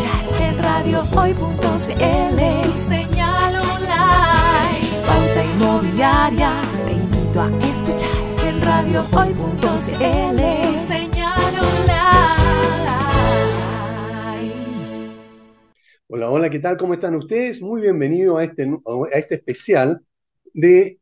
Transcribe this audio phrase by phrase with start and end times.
[0.00, 2.40] escuchar en radiohoy.cl.
[2.88, 4.88] Señal online.
[5.06, 6.62] Pauta inmobiliaria.
[6.86, 8.10] Te invito a escuchar
[8.48, 10.40] en radiohoy.cl.
[10.88, 12.00] Señal online.
[16.08, 16.76] Hola, hola, ¿qué tal?
[16.78, 17.60] ¿Cómo están ustedes?
[17.60, 20.00] Muy bienvenido a este, a este especial
[20.54, 20.98] de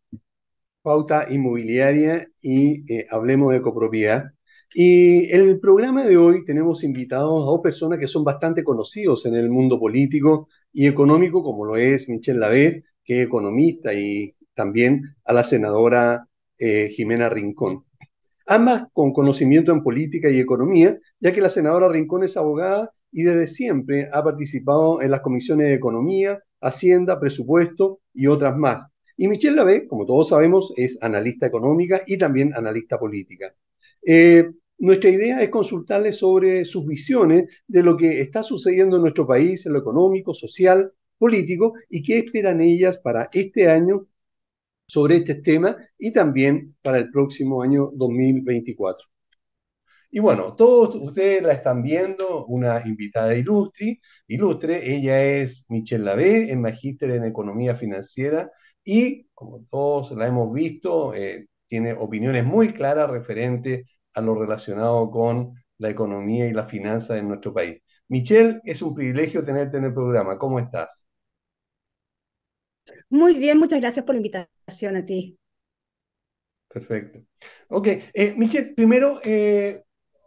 [0.83, 4.33] Pauta Inmobiliaria y eh, Hablemos de Copropiedad.
[4.81, 9.27] Y en el programa de hoy tenemos invitados a dos personas que son bastante conocidos
[9.27, 14.37] en el mundo político y económico, como lo es Michelle Lavé, que es economista, y
[14.55, 17.87] también a la senadora eh, Jimena Rincón.
[18.47, 23.24] Ambas con conocimiento en política y economía, ya que la senadora Rincón es abogada y
[23.24, 28.87] desde siempre ha participado en las comisiones de Economía, Hacienda, Presupuesto y otras más.
[29.16, 33.52] Y Michelle Lavé, como todos sabemos, es analista económica y también analista política.
[34.07, 39.26] Eh, nuestra idea es consultarles sobre sus visiones de lo que está sucediendo en nuestro
[39.26, 44.07] país, en lo económico, social, político, y qué esperan ellas para este año
[44.87, 49.07] sobre este tema y también para el próximo año 2024.
[50.10, 56.51] Y bueno, todos ustedes la están viendo, una invitada ilustre, ilustre ella es Michelle Lavé,
[56.51, 58.51] es magíster en Economía Financiera
[58.82, 65.10] y, como todos la hemos visto, eh, tiene opiniones muy claras referentes a lo relacionado
[65.10, 67.81] con la economía y la finanza en nuestro país.
[68.09, 70.38] Michelle, es un privilegio tenerte en el programa.
[70.38, 71.06] ¿Cómo estás?
[73.10, 75.38] Muy bien, muchas gracias por la invitación a ti.
[76.69, 77.20] Perfecto.
[77.69, 79.82] Ok, eh, Michelle, primero, eh,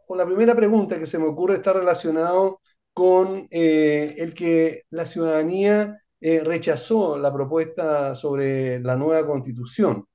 [0.09, 2.61] la primera pregunta que se me ocurre está relacionado
[2.93, 10.05] con eh, el que la ciudadanía rechazó la propuesta sobre la nueva constitución.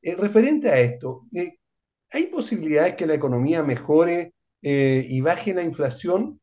[0.00, 1.26] referente a esto,
[2.10, 6.40] ¿Hay posibilidades que la economía mejore eh, y baje la inflación?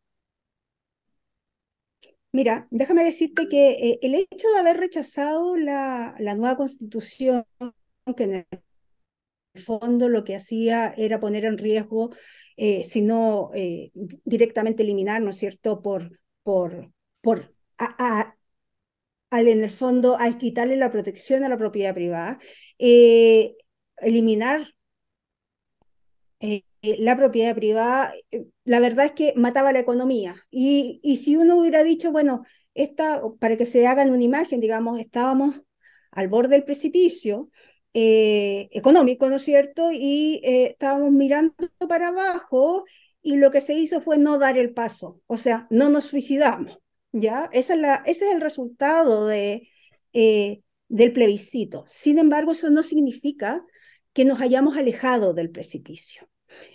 [2.31, 7.45] Mira, déjame decirte que eh, el hecho de haber rechazado la, nueva constitución,
[8.17, 12.09] que en el fondo lo que hacía era poner en riesgo,
[12.57, 13.51] eh, si no
[14.25, 16.91] directamente eliminar, ¿no es cierto?, por, por,
[17.21, 22.39] por al en el fondo, al quitarle la protección a la propiedad privada,
[23.97, 24.73] eliminar
[26.43, 26.63] eh,
[26.99, 30.35] la propiedad privada, eh, la verdad es que mataba la economía.
[30.51, 32.43] Y, y si uno hubiera dicho, bueno,
[32.73, 35.63] esta, para que se hagan una imagen, digamos, estábamos
[36.11, 37.49] al borde del precipicio
[37.93, 39.89] eh, económico, ¿no es cierto?
[39.93, 41.55] Y estábamos mirando
[41.87, 42.83] para abajo
[43.21, 46.79] y lo que se hizo fue no dar el paso, o sea, no nos suicidamos,
[47.13, 47.49] ¿ya?
[47.53, 47.75] Ese
[48.05, 49.69] es el resultado de,
[50.11, 51.85] del plebiscito.
[51.87, 53.63] Sin embargo, eso no significa
[54.13, 56.27] que nos hayamos alejado del precipicio.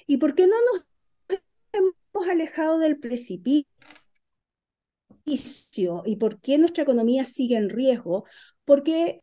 [0.06, 1.40] ¿Y por qué no nos
[1.72, 3.66] hemos alejado del precipicio?
[6.06, 8.24] ¿Y por qué nuestra economía sigue en riesgo?
[8.64, 9.22] Porque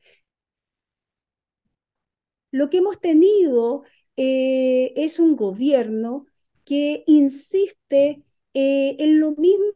[2.51, 3.83] lo que hemos tenido
[4.15, 6.25] eh, es un gobierno
[6.63, 8.23] que insiste
[8.53, 9.73] eh, en lo mismo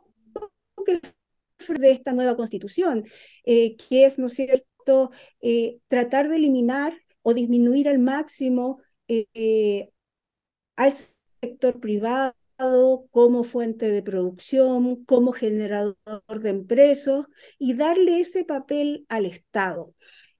[0.86, 1.02] que
[1.78, 3.04] de esta nueva constitución,
[3.44, 5.12] eh, que es, ¿no es cierto?,
[5.88, 8.82] tratar de eliminar o disminuir al máximo
[10.80, 10.94] al
[11.42, 12.34] sector privado
[13.12, 15.96] como fuente de producción, como generador
[16.42, 17.26] de empresas
[17.58, 19.94] y darle ese papel al Estado.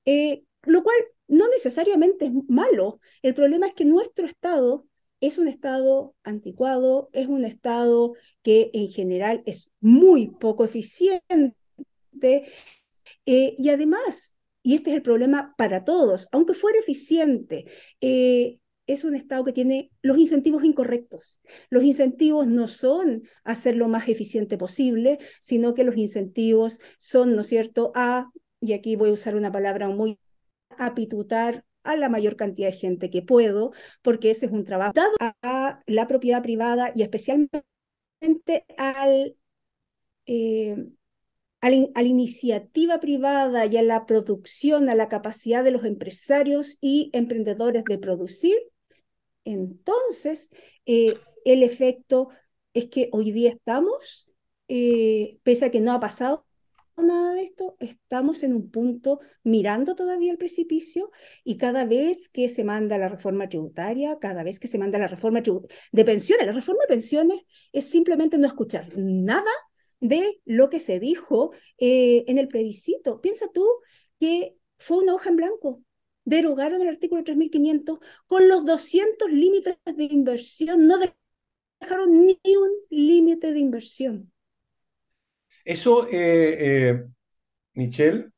[0.06, 0.96] Eh, lo cual
[1.28, 3.00] no necesariamente es malo.
[3.22, 4.86] El problema es que nuestro Estado
[5.20, 11.54] es un Estado anticuado, es un Estado que en general es muy poco eficiente
[13.26, 17.66] eh, y además, y este es el problema para todos, aunque fuera eficiente,
[18.00, 18.59] eh,
[18.94, 21.40] es un Estado que tiene los incentivos incorrectos.
[21.70, 27.42] Los incentivos no son hacer lo más eficiente posible, sino que los incentivos son, ¿no
[27.42, 28.30] es cierto?, a,
[28.62, 30.20] y aquí voy a usar una palabra muy,
[30.78, 35.14] apitutar a la mayor cantidad de gente que puedo, porque ese es un trabajo dado
[35.42, 37.64] a la propiedad privada y especialmente
[38.78, 39.35] al,
[40.26, 40.76] eh,
[41.62, 47.09] a la, iniciativa privada y a la producción, a la capacidad de los empresarios y
[47.14, 48.58] emprendedores de producir,
[49.44, 50.50] entonces,
[50.86, 51.16] eh,
[51.46, 52.30] el efecto
[52.74, 54.30] es que hoy día estamos,
[54.68, 56.46] eh, pese a que no ha pasado
[57.03, 61.12] nada de esto, estamos en un punto mirando todavía el precipicio
[61.44, 65.08] y cada vez que se manda la reforma tributaria, cada vez que se manda la
[65.08, 65.42] reforma
[65.92, 67.40] de pensiones, la reforma de pensiones
[67.72, 69.52] es simplemente no escuchar nada
[70.00, 73.22] de lo que se dijo eh, en el plebiscito.
[73.22, 73.66] Piensa tú
[74.20, 75.84] que fue una hoja en blanco,
[76.26, 80.98] derogaron el artículo 3500 con los 200 límites de inversión, no
[81.80, 84.32] dejaron ni un límite de inversión.
[85.66, 86.08] Eso,
[87.74, 88.30] Michelle.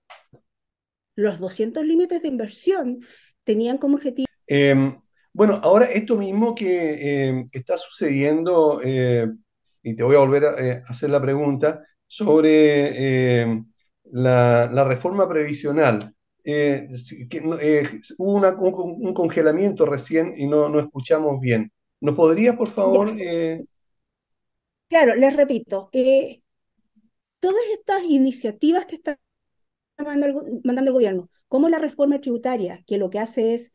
[1.16, 3.00] Los 200 límites de inversión
[3.44, 4.28] tenían como objetivo...
[4.48, 5.00] Em,
[5.34, 11.10] bueno, ahora esto mismo que, em, está sucediendo, y te voy a volver a hacer
[11.10, 13.64] la pregunta, sobre
[14.12, 16.14] la, reforma previsional.
[16.44, 16.88] Eh,
[17.62, 21.72] eh, hubo un, congelamiento recién y no, no escuchamos bien.
[22.00, 23.16] ¿Nos podría, por favor?
[23.20, 23.64] Eh?
[24.88, 25.90] Claro, les repito,
[27.40, 29.20] todas estas iniciativas que está
[29.98, 33.72] mandando, mandando el gobierno, como la reforma tributaria, que lo que hace es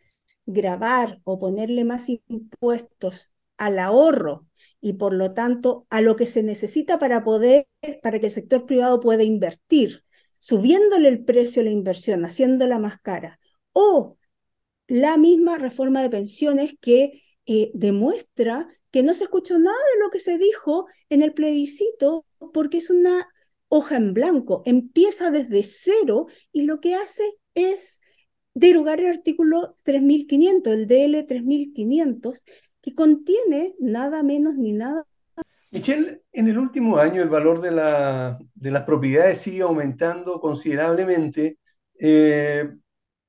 [0.47, 4.47] grabar o ponerle más impuestos al ahorro
[4.81, 7.67] y por lo tanto a lo que se necesita para poder,
[8.03, 10.06] para que el sector privado pueda invertir
[10.39, 13.39] subiéndole el precio a la inversión, haciéndola más cara,
[13.73, 14.17] o
[14.89, 20.11] la misma reforma de pensiones que eh, demuestra que no se escuchó nada de lo
[20.11, 23.29] que se dijo en el plebiscito porque es una
[23.69, 27.25] hoja en blanco, empieza desde cero y lo que hace
[27.55, 28.01] es
[28.55, 32.45] derogar el artículo 3500, el DL 3500,
[32.81, 35.07] que contiene nada menos ni nada
[35.71, 37.71] Michelle, en el último año el valor de,
[38.71, 41.59] las propiedades sigue aumentando considerablemente.
[41.99, 42.69] Eh,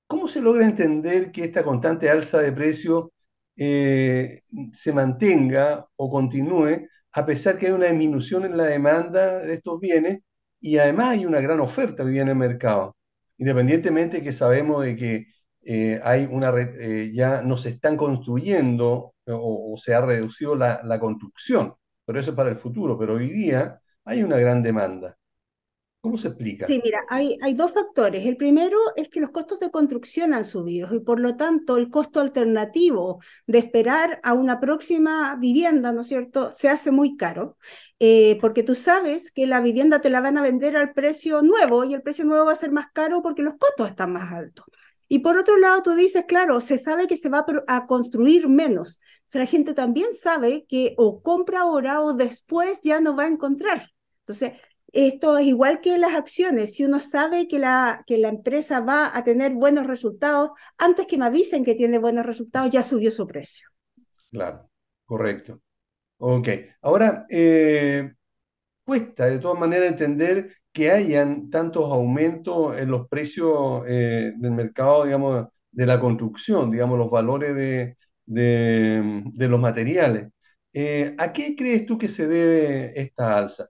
[0.08, 3.12] ¿Cómo se logra entender que esta constante alza de precio
[3.56, 4.42] eh,
[4.74, 9.80] se mantenga o continúe a pesar que hay una disminución en la demanda de estos
[9.80, 10.20] bienes
[10.60, 12.96] y además hay una gran oferta hoy día en el mercado?
[13.38, 15.28] Independientemente que sabemos de que
[15.66, 16.54] eh, hay una
[17.14, 21.76] ya no se están construyendo o, se ha reducido la construcción
[22.08, 22.98] pero eso es para el futuro.
[22.98, 25.18] Pero hoy día hay una gran demanda.
[26.00, 26.66] ¿Cómo se explica?
[26.66, 28.26] Sí, mira, hay, hay dos factores.
[28.26, 31.90] El primero es que los costos de construcción han subido y por lo tanto el
[31.90, 37.58] costo alternativo de esperar a una próxima vivienda, ¿no es cierto?, se hace muy caro,
[38.00, 41.84] eh, porque tú sabes que la vivienda te la van a vender al precio nuevo
[41.84, 44.66] y el precio nuevo va a ser más caro porque los costos están más altos.
[45.08, 49.00] Y por otro lado, tú dices, claro, se sabe que se va a construir menos.
[49.00, 53.24] O sea, la gente también sabe que o compra ahora o después ya no va
[53.24, 53.92] a encontrar.
[54.20, 54.54] Entonces,
[54.92, 56.76] esto es igual que las acciones.
[56.76, 61.18] Si uno sabe que la, que la empresa va a tener buenos resultados, antes que
[61.18, 63.70] me avisen que tiene buenos resultados, ya subió su precio.
[64.32, 64.70] Claro,
[65.06, 65.62] correcto.
[66.18, 66.50] Ok.
[66.82, 68.14] Ahora, eh,
[68.84, 75.06] cuesta de todas maneras entender que hayan tantos aumentos en los precios eh, del mercado,
[75.06, 77.98] digamos, de la construcción, digamos, los valores de,
[78.28, 80.30] de, los materiales.
[80.74, 83.68] Eh, ¿A qué crees tú que se debe esta alza?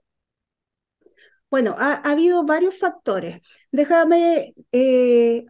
[1.50, 3.40] Bueno, ha, habido varios factores.
[3.72, 5.46] Déjame eh,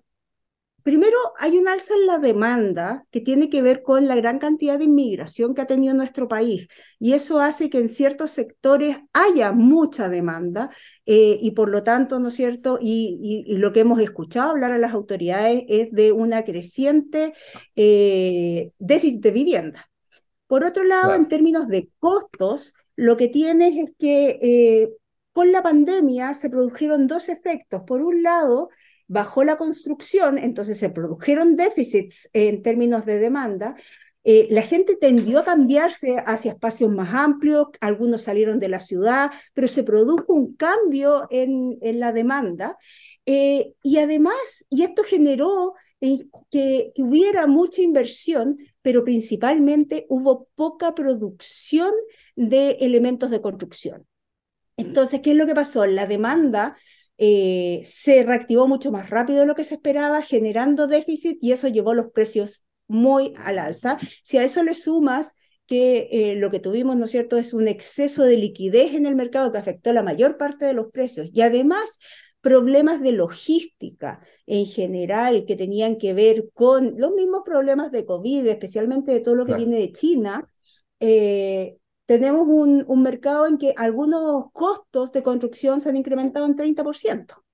[0.89, 4.79] Primero, hay un alza en la demanda que tiene que ver con la gran cantidad
[4.79, 6.67] de inmigración que ha tenido nuestro país
[6.99, 10.71] y eso hace que en ciertos sectores haya mucha demanda
[11.05, 12.79] eh, y por lo tanto, ¿no es cierto?
[12.81, 17.35] Y, lo que hemos escuchado hablar a las autoridades es de una creciente
[17.77, 19.91] eh, déficit de vivienda.
[20.47, 24.89] Por otro lado, en términos de costos, lo que tienes es que eh,
[25.35, 27.83] con la pandemia se produjeron dos efectos.
[27.87, 28.71] Por un lado,
[29.09, 33.75] bajó la construcción, entonces se produjeron déficits en términos de demanda.
[34.25, 39.31] Eh, la gente tendió a cambiarse hacia espacios más amplios, algunos salieron de la ciudad,
[39.55, 42.77] pero se produjo un cambio en, en la demanda.
[43.25, 45.73] Eh, y además, y esto generó
[46.03, 51.93] eh, que, que, hubiera mucha inversión, pero principalmente hubo poca producción
[52.37, 54.07] de elementos de construcción.
[54.77, 55.87] Entonces, ¿qué es lo que pasó?
[55.87, 56.77] La demanda
[57.19, 61.69] eh, se reactivó mucho más rápido de lo que se esperaba, generando déficit y eso
[61.69, 63.99] llevó los precios muy al alza.
[64.23, 65.35] Si a eso le sumas
[65.67, 69.15] que eh, lo que tuvimos, ¿no es cierto?, es un exceso de liquidez en el
[69.15, 71.99] mercado que afectó la mayor parte de los precios y además
[72.41, 78.47] problemas de logística en general que tenían que ver con los mismos problemas de COVID,
[78.47, 80.49] especialmente de todo lo que viene de China,
[81.01, 81.78] eh,
[82.09, 87.45] tenemos un, un, mercado en que algunos costos de construcción se han incrementado en 30%.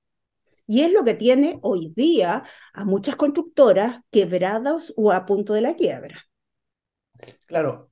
[0.68, 5.60] Y es lo que tiene hoy día a muchas constructoras quebradas o a punto de
[5.60, 6.24] la quiebra.
[7.46, 7.90] Claro,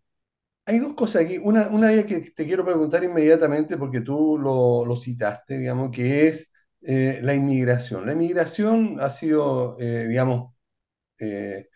[0.65, 1.37] hay dos cosas aquí.
[1.37, 6.49] Una, una que te quiero preguntar inmediatamente porque tú lo, lo citaste, digamos, que es
[6.83, 8.07] eh, la inmigración.
[8.07, 10.55] La inmigración ha sido, eh, digamos,
[11.19, 11.69] eh,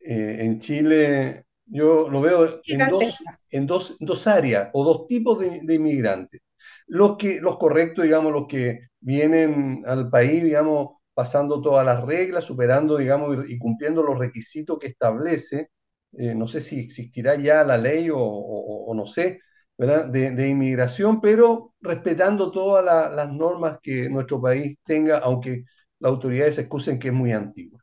[0.00, 3.16] en Chile yo lo veo en dos,
[3.50, 6.40] en dos, dos áreas o dos tipos de, inmigrantes.
[6.86, 12.44] Los, que, los correctos, digamos, los que vienen al país, digamos, pasando todas las reglas,
[12.44, 15.70] superando, digamos, y, cumpliendo los requisitos que establece.
[16.12, 19.40] Eh, no sé si existirá ya la ley o, no sé,
[19.76, 25.64] De, inmigración, pero respetando todas las normas que nuestro país tenga, aunque
[25.98, 27.75] las autoridades excusen que es muy antiguo.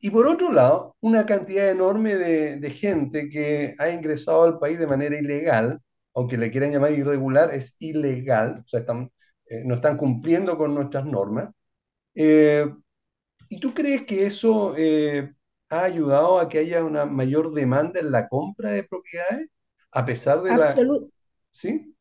[0.00, 4.86] Y por otro lado, una cantidad enorme de, gente que ha ingresado al país de
[4.86, 5.80] manera ilegal,
[6.14, 9.10] aunque le quieran llamar irregular, es ilegal, o sea, están,
[9.46, 11.50] eh, no están cumpliendo con nuestras normas.
[12.14, 12.66] Eh,
[13.50, 15.34] ¿Y tú crees que eso eh,
[15.68, 19.48] ha ayudado a que haya una mayor demanda en la compra de propiedades?
[19.92, 20.74] A pesar de la...
[21.50, 21.94] ¿Sí?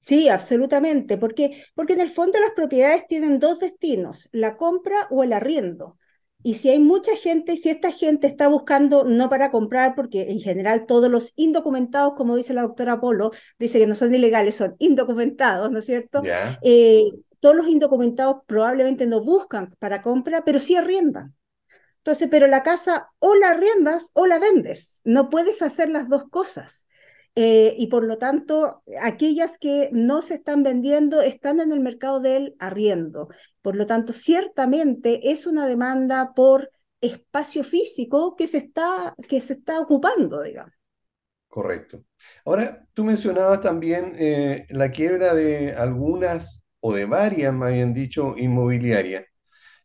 [0.00, 5.22] Sí, absolutamente, porque, porque en el fondo las propiedades tienen dos destinos, la compra o
[5.24, 5.98] el arriendo.
[6.42, 10.40] Y si hay mucha gente, si esta gente está buscando no para comprar, porque en
[10.40, 14.76] general todos los indocumentados, como dice la doctora Polo, dice que no son ilegales, son
[14.78, 16.22] indocumentados, ¿no es cierto?
[16.60, 21.34] Eh, todos los indocumentados probablemente no buscan para compra, pero sí arriendan.
[21.98, 25.02] Entonces, pero la casa o la arriendas o la vendes.
[25.04, 26.86] No puedes hacer las dos cosas.
[27.40, 32.18] Eh, y por lo tanto, aquellas que no se están vendiendo están en el mercado
[32.18, 33.28] del arriendo.
[33.62, 36.68] Por lo tanto, ciertamente es una demanda por
[37.00, 40.72] espacio físico que se está, que se está ocupando, digamos.
[41.46, 42.02] Correcto.
[42.44, 48.34] Ahora, tú mencionabas también eh, la quiebra de algunas o de varias, más bien dicho,
[48.36, 49.24] inmobiliarias.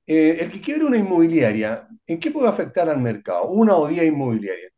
[0.08, 3.50] Eh, el que quiebre una inmobiliaria, ¿en qué puede afectar al mercado?
[3.50, 4.73] Una o diez inmobiliarias.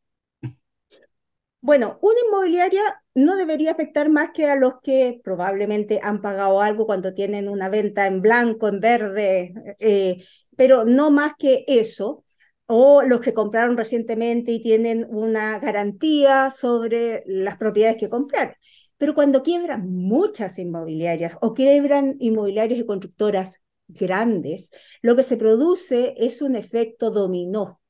[1.66, 6.86] Bueno, una inmobiliaria no debería afectar más que a los que probablemente han pagado algo
[6.86, 10.24] cuando tienen una venta en blanco, en verde, eh,
[10.56, 12.24] pero no más que eso,
[12.68, 18.54] o los que compraron recientemente y tienen una garantía sobre las propiedades que compraron.
[18.98, 24.70] Pero cuando quiebran muchas inmobiliarias o quiebran inmobiliarias y constructoras grandes,
[25.02, 27.82] lo que se produce es un efecto dominó.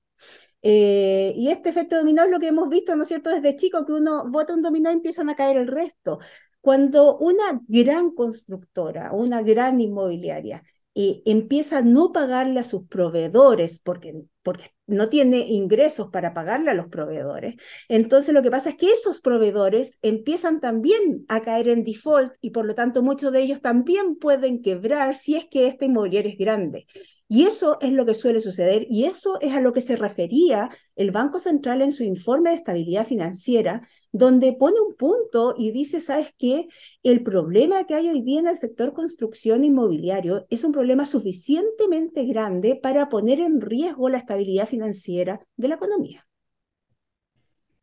[0.67, 3.85] Eh, y este efecto dominó es lo que hemos visto, ¿no es cierto?, desde chico,
[3.85, 6.19] que uno vota un dominó y empiezan a caer el resto.
[6.59, 10.63] Cuando una gran constructora, una gran inmobiliaria,
[10.95, 16.71] eh, empieza a no pagarle a sus proveedores porque, porque no tiene ingresos para pagarle
[16.71, 17.55] a los proveedores.
[17.89, 22.51] Entonces lo que pasa es que esos proveedores empiezan también a caer en default y
[22.51, 26.37] por lo tanto muchos de ellos también pueden quebrar si es que esta inmobiliaria es
[26.37, 26.85] grande.
[27.27, 30.69] Y eso es lo que suele suceder y eso es a lo que se refería
[30.95, 36.01] el Banco Central en su informe de estabilidad financiera, donde pone un punto y dice,
[36.01, 36.67] ¿sabes qué?
[37.01, 42.25] El problema que hay hoy día en el sector construcción inmobiliario es un problema suficientemente
[42.25, 46.25] grande para poner en riesgo la estabilidad financiera financiera de la economía.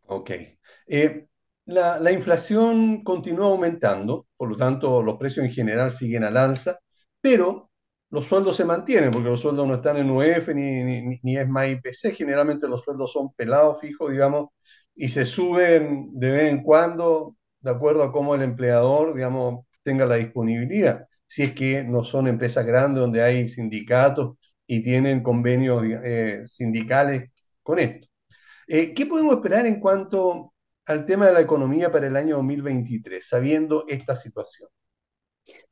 [0.06, 0.30] Ok.
[0.86, 1.26] Eh,
[1.66, 6.78] la, inflación continúa aumentando, por lo tanto los precios en general siguen al alza,
[7.20, 7.70] pero
[8.10, 11.48] los sueldos se mantienen, porque los sueldos no están en UF ni, ni, ni es
[11.48, 14.50] más IPC, generalmente los sueldos son pelados, fijos, digamos,
[14.94, 20.04] y se suben de vez en cuando, de acuerdo a cómo el empleador, digamos, tenga
[20.04, 21.06] la disponibilidad.
[21.26, 24.36] Si es que no son empresas grandes donde hay sindicatos
[24.72, 27.30] y tienen convenios eh, sindicales
[27.62, 28.08] con esto.
[28.66, 30.54] Eh, ¿Qué podemos esperar en cuanto
[30.86, 34.70] al tema de la economía para el año 2023, sabiendo esta situación?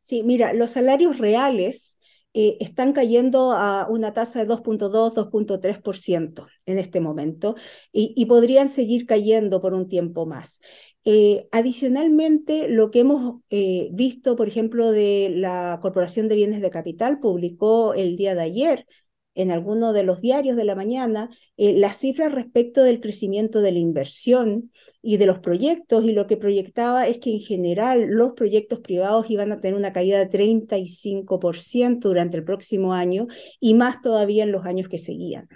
[0.03, 1.99] Sí, mira, los salarios reales
[2.35, 7.55] eh, están cayendo a una tasa de 2.2, 2.3% en este momento
[7.93, 10.61] y, podrían seguir cayendo por un tiempo más.
[11.05, 16.71] Eh, adicionalmente, lo que hemos eh, visto, por ejemplo, de la Corporación de Bienes de
[16.71, 18.87] Capital publicó el día de ayer
[19.35, 23.73] en alguno de los diarios de la mañana eh, las cifras respecto del crecimiento de
[23.73, 28.33] la inversión y de los proyectos y lo que proyectaba es que en general los
[28.33, 33.27] proyectos privados iban a tener una caída de 35% durante el próximo año
[33.61, 35.49] y más todavía en los años que seguían.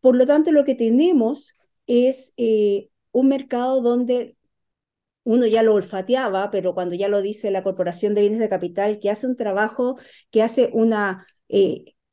[0.00, 1.56] Por lo tanto, lo que tenemos
[1.86, 2.34] es
[3.20, 4.36] un mercado donde
[5.24, 8.98] uno ya lo olfateaba, pero cuando ya lo dice la Corporación de Bienes de Capital,
[8.98, 9.96] que hace un trabajo,
[10.30, 11.26] que hace una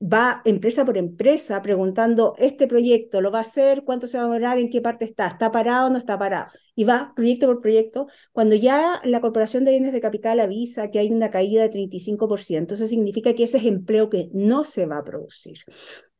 [0.02, 3.84] va empresa por empresa preguntando, ¿este proyecto lo va a hacer?
[3.84, 4.58] ¿Cuánto se va a demorar?
[4.60, 5.28] ¿En qué parte está?
[5.28, 6.48] ¿Está parado o no está parado?
[6.76, 8.08] Y va proyecto por proyecto.
[8.32, 12.76] Cuando ya la Corporación de Bienes de Capital avisa que hay una caída de 35%,
[12.76, 15.60] eso significa que ese es empleo que no se va a producir.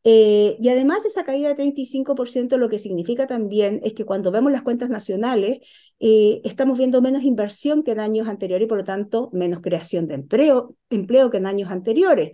[0.08, 4.52] Eh, y además esa caída de 35% lo que significa también es que cuando vemos
[4.52, 5.58] las cuentas nacionales,
[6.00, 10.06] eh, estamos viendo menos inversión que en años anteriores y por lo tanto menos creación
[10.06, 12.32] de empleo, empleo que en años anteriores.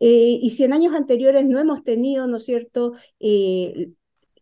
[0.00, 3.88] Eh, y si en años anteriores no hemos tenido, ¿no es cierto?, eh,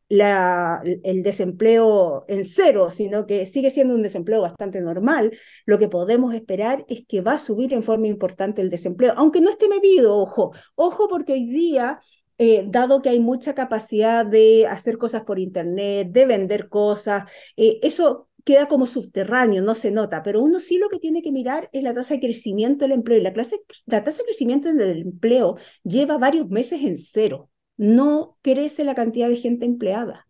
[0.08, 5.32] la, el desempleo en cero, sino que sigue siendo un desempleo bastante normal,
[5.64, 9.40] lo que podemos esperar es que va a subir en forma importante el desempleo, aunque
[9.40, 11.98] no esté medido, ojo, ojo porque hoy día
[12.42, 17.24] eh, dado que hay mucha capacidad de hacer cosas por Internet, de vender cosas,
[17.56, 21.70] eso queda como subterráneo, no se nota, pero uno sí lo que tiene que mirar
[21.72, 23.18] es la tasa de crecimiento del empleo.
[23.18, 27.50] Y la, clase, la tasa de crecimiento del empleo lleva varios meses en cero.
[27.76, 30.26] No crece la cantidad de gente empleada.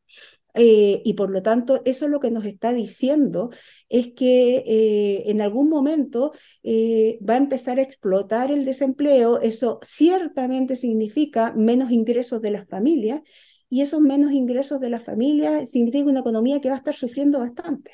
[0.55, 3.51] Eh, y por lo tanto, eso es lo que nos está diciendo,
[3.89, 6.33] es que eh, en algún momento
[6.63, 9.41] eh, va a empezar a explotar el desempleo.
[9.41, 13.23] Eso ciertamente significa menos ingresos de las familias
[13.69, 17.39] y esos menos ingresos de las familias significa una economía que va a estar sufriendo
[17.39, 17.93] bastante.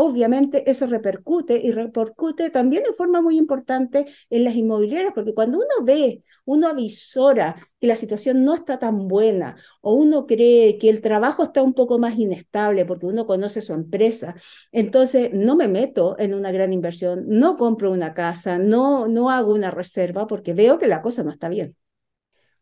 [0.00, 5.58] Obviamente eso repercute y repercute también de forma muy importante en las inmobiliarias, porque cuando
[5.58, 10.88] uno ve, uno avisora que la situación no está tan buena o uno cree que
[10.88, 14.36] el trabajo está un poco más inestable porque uno conoce su empresa,
[14.70, 19.52] entonces no me meto en una gran inversión, no compro una casa, no, no hago
[19.52, 21.74] una reserva porque veo que la cosa no está bien.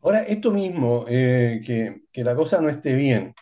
[0.01, 3.35] Ahora, esto mismo, eh, que, la cosa no esté bien,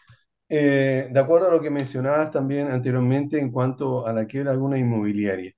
[0.48, 4.56] eh, de acuerdo a lo que mencionabas también anteriormente en cuanto a la quiebra de
[4.56, 5.52] alguna inmobiliaria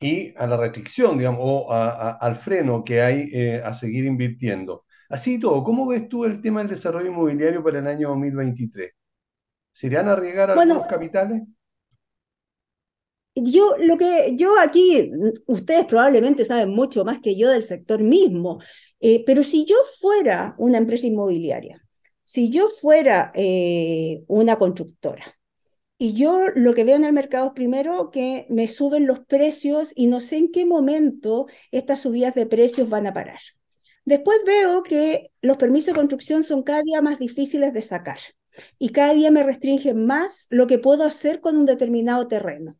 [0.00, 4.84] y a la restricción, digamos, o al freno que hay eh, a seguir invirtiendo.
[5.08, 8.92] Así todo, ¿cómo ves tú el tema del desarrollo inmobiliario para el año 2023?
[9.72, 11.42] ¿Se irán a arriesgar algunos capitales?
[13.34, 15.10] Yo, lo que yo aquí,
[15.46, 18.60] ustedes probablemente saben mucho más que yo del sector mismo,
[19.00, 21.80] eh, pero si yo fuera una empresa inmobiliaria,
[22.28, 25.38] si yo fuera eh, una constructora,
[25.96, 29.92] y yo lo que veo en el mercado es primero que me suben los precios
[29.96, 33.38] y no sé en qué momento estas subidas de precios van a parar.
[34.04, 38.18] Después veo que los permisos de construcción son cada día más difíciles de sacar
[38.78, 42.76] y cada día me restringen más lo que puedo hacer con un determinado terreno.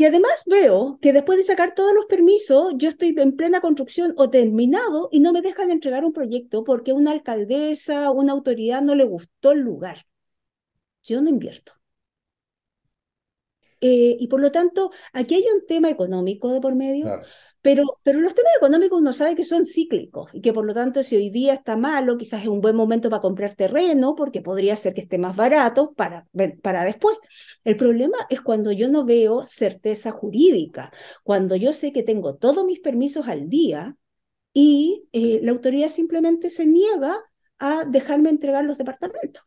[0.00, 4.14] Y además veo que después de sacar todos los permisos, yo estoy en plena construcción
[4.16, 8.94] o terminado y no me dejan entregar un proyecto porque una alcaldesa, una autoridad no
[8.94, 10.06] le gustó el lugar.
[11.02, 11.74] Yo no invierto.
[13.82, 17.20] Eh, y por lo tanto, aquí hay un tema económico de por medio.
[17.62, 21.02] Pero, pero los temas económicos uno sabe que son cíclicos y que por lo tanto
[21.02, 24.76] si hoy día está malo, quizás es un buen momento para comprar terreno porque podría
[24.76, 26.26] ser que esté más barato para,
[26.62, 27.18] para después.
[27.64, 30.90] El problema es cuando yo no veo certeza jurídica,
[31.22, 33.96] cuando yo sé que tengo todos mis permisos al día
[34.52, 37.16] y eh, la autoridad simplemente se niega
[37.58, 39.42] a dejarme entregar los departamentos.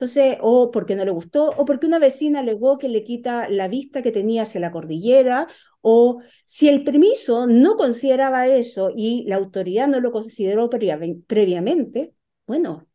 [0.00, 3.68] Entonces, o porque no le gustó, o porque una vecina alegó que le quita la
[3.68, 5.46] vista que tenía hacia la cordillera,
[5.82, 12.14] o si el permiso no consideraba eso y la autoridad no lo consideró previamente,
[12.46, 12.88] bueno,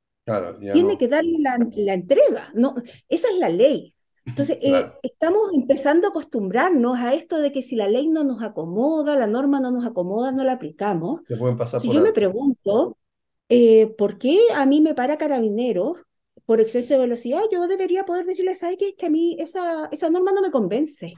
[0.73, 1.37] tiene que darle
[1.75, 2.51] la, entrega.
[2.55, 2.73] No,
[3.07, 3.93] esa es la ley.
[4.25, 8.41] Entonces, eh, estamos empezando a acostumbrarnos a esto de que si la ley no nos
[8.41, 11.21] acomoda, la norma no nos acomoda, no la aplicamos.
[11.79, 12.97] si yo me pregunto,
[13.47, 15.99] eh, ¿por qué a mí me para carabineros
[16.45, 18.95] por exceso de velocidad, yo debería poder decirle, ¿sabe qué?
[18.95, 21.13] Que a mí esa, esa norma no me convence.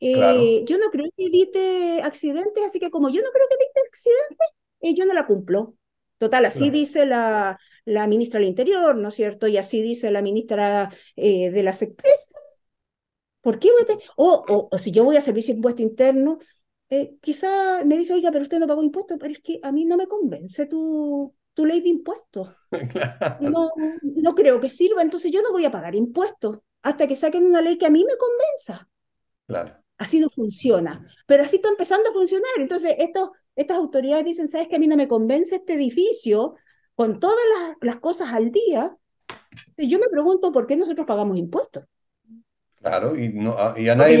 [0.00, 3.80] Eh, yo no creo que evite accidentes, así que como yo no creo que evite
[3.88, 4.48] accidentes,
[4.80, 5.74] eh, yo no la cumplo.
[6.18, 9.46] Total, así dice la, la ministra del Interior, ¿no es cierto?
[9.46, 12.30] Y así dice la ministra eh, de las empresas.
[13.40, 16.38] ¿Por qué voy o, o, o, si yo voy a servicio de impuesto interno,
[17.20, 19.96] quizá me dice, oiga, pero usted no pagó impuestos, pero es que a mí no
[19.96, 22.50] me convence tu, tu ley de impuestos.
[23.40, 23.70] No,
[24.02, 27.60] no creo que sirva, entonces yo no voy a pagar impuestos hasta que saquen una
[27.60, 28.88] ley que a mí me convenza.
[29.48, 29.76] Claro.
[29.96, 32.52] Así no funciona, pero así está empezando a funcionar.
[32.58, 36.54] Entonces, estos, estas autoridades dicen, ¿sabes que a mí no me convence este edificio
[36.94, 38.96] con todas las, las cosas al día?
[39.76, 41.84] Yo me pregunto por qué nosotros pagamos impuestos.
[42.76, 44.18] Claro, y, no, y a nadie,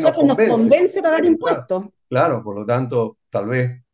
[0.00, 1.02] nos, convence.
[1.02, 1.88] pagar impuestos.
[2.08, 3.84] Claro, por lo tanto, tal vez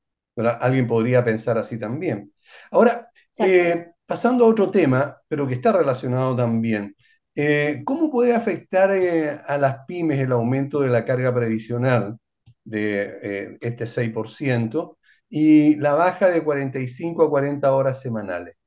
[0.61, 2.33] alguien podría pensar así también.
[2.71, 6.95] Ahora, eh, pasando a otro tema, pero que está relacionado también,
[7.35, 12.19] eh, ¿cómo puede afectar eh, a las pymes el aumento de la carga previsional
[12.65, 18.59] de este 6% y la baja de 45 a 40 horas semanales?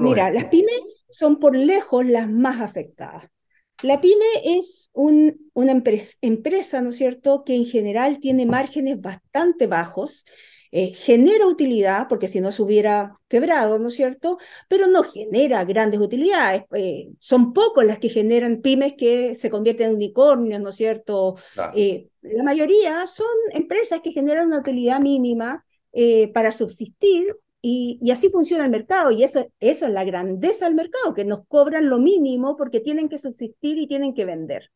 [0.00, 3.24] Mira, las pymes son por lejos las más afectadas.
[3.82, 5.72] La pyme es una
[6.20, 10.24] empresa, ¿no es cierto?, que en general tiene márgenes bastante bajos
[10.70, 14.38] eh, genera utilidad, porque si no se hubiera quebrado, ¿no es cierto?
[14.68, 16.64] Pero no genera grandes utilidades.
[16.74, 21.36] Eh, son pocos las que generan pymes que se convierten en unicornios, ¿no es cierto?
[21.74, 25.64] Eh, la mayoría son empresas que generan una utilidad mínima
[26.32, 30.76] para subsistir y, y, así funciona el mercado, y eso, eso es la grandeza del
[30.76, 34.70] mercado, que nos cobran lo mínimo porque tienen que subsistir y tienen que vender.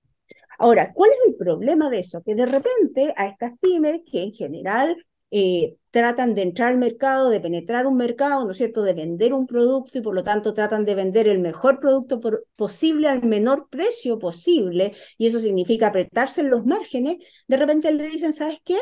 [0.58, 2.22] Ahora, ¿cuál es el problema de eso?
[2.22, 4.96] Que de repente a estas pymes, que en general
[5.32, 9.34] eh, tratan de entrar al mercado, de penetrar un mercado, ¿no es cierto?, de vender
[9.34, 12.18] un producto y por lo tanto tratan de vender el mejor producto
[12.56, 18.08] posible al menor precio posible, y eso significa apretarse en los márgenes, de repente le
[18.08, 18.76] dicen, ¿sabes qué?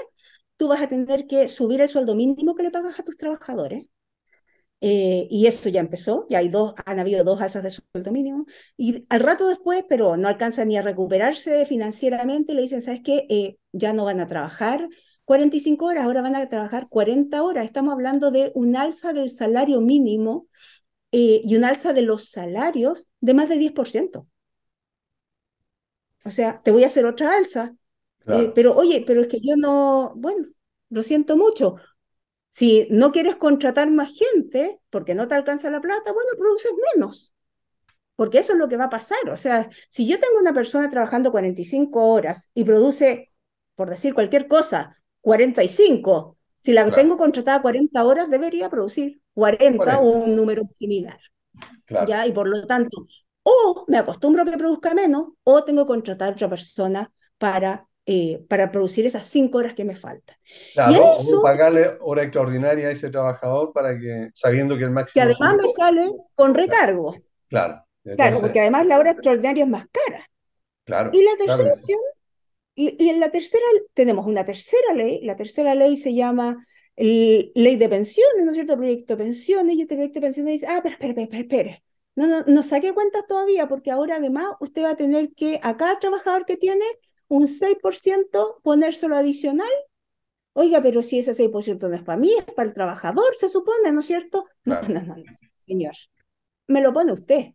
[0.56, 3.84] Tú vas a tener que subir el sueldo mínimo que le pagas a tus trabajadores.
[4.82, 8.46] Eh, y eso ya empezó, ya hay dos, han habido dos alzas de sueldo mínimo,
[8.76, 13.26] y al rato después, pero no alcanza ni a recuperarse financieramente, le dicen, ¿sabes qué?
[13.28, 14.88] Eh, ya no van a trabajar
[15.30, 17.64] 45 horas, ahora van a trabajar 40 horas.
[17.64, 20.48] Estamos hablando de un alza del salario mínimo
[21.12, 24.26] eh, y un alza de los salarios de más de 10%.
[26.24, 27.76] O sea, te voy a hacer otra alza.
[28.26, 30.48] Eh, pero oye, pero es que yo no, bueno,
[30.88, 31.76] lo siento mucho.
[32.48, 37.36] Si no quieres contratar más gente porque no te alcanza la plata, bueno, produces menos.
[38.16, 39.30] Porque eso es lo que va a pasar.
[39.30, 43.30] O sea, si yo tengo una persona trabajando 45 horas y produce,
[43.76, 46.36] por decir cualquier cosa, 45.
[46.58, 51.18] Si la tengo contratada 40 horas, debería producir 40, o un número similar.
[52.06, 52.26] ¿ya?
[52.26, 53.06] Y por lo tanto,
[53.42, 57.86] o me acostumbro a que produzca menos, o tengo que contratar a otra persona para,
[58.04, 60.36] eh, para producir esas 5 horas que me faltan.
[60.74, 65.14] Claro, o pagarle hora extraordinaria a ese trabajador para que, sabiendo que el máximo...
[65.14, 67.16] Que además me sale con recargo.
[67.48, 67.82] Claro.
[68.16, 70.26] claro, porque además la hora extraordinaria es más cara.
[70.84, 71.10] Claro.
[71.12, 72.00] Y la tercera opción
[72.74, 77.88] y, en la tercera, tenemos una tercera ley, la tercera ley se llama Ley de
[77.88, 78.76] Pensiones, ¿no es cierto?
[78.76, 81.84] Proyecto de Pensiones, y este proyecto de pensiones dice, ah, pero espere, espere, espere,
[82.16, 85.76] no, no, no saque cuentas todavía, porque ahora además usted va a tener que, a
[85.76, 86.84] cada trabajador que tiene,
[87.30, 89.70] un 6% ponérselo adicional.
[90.52, 93.92] Oiga, pero si ese 6% no es para mí, es para el trabajador, se supone,
[93.92, 94.46] ¿no es cierto?
[94.64, 95.24] No, no, no, no,
[95.64, 95.94] señor.
[96.66, 97.54] Me lo pone usted.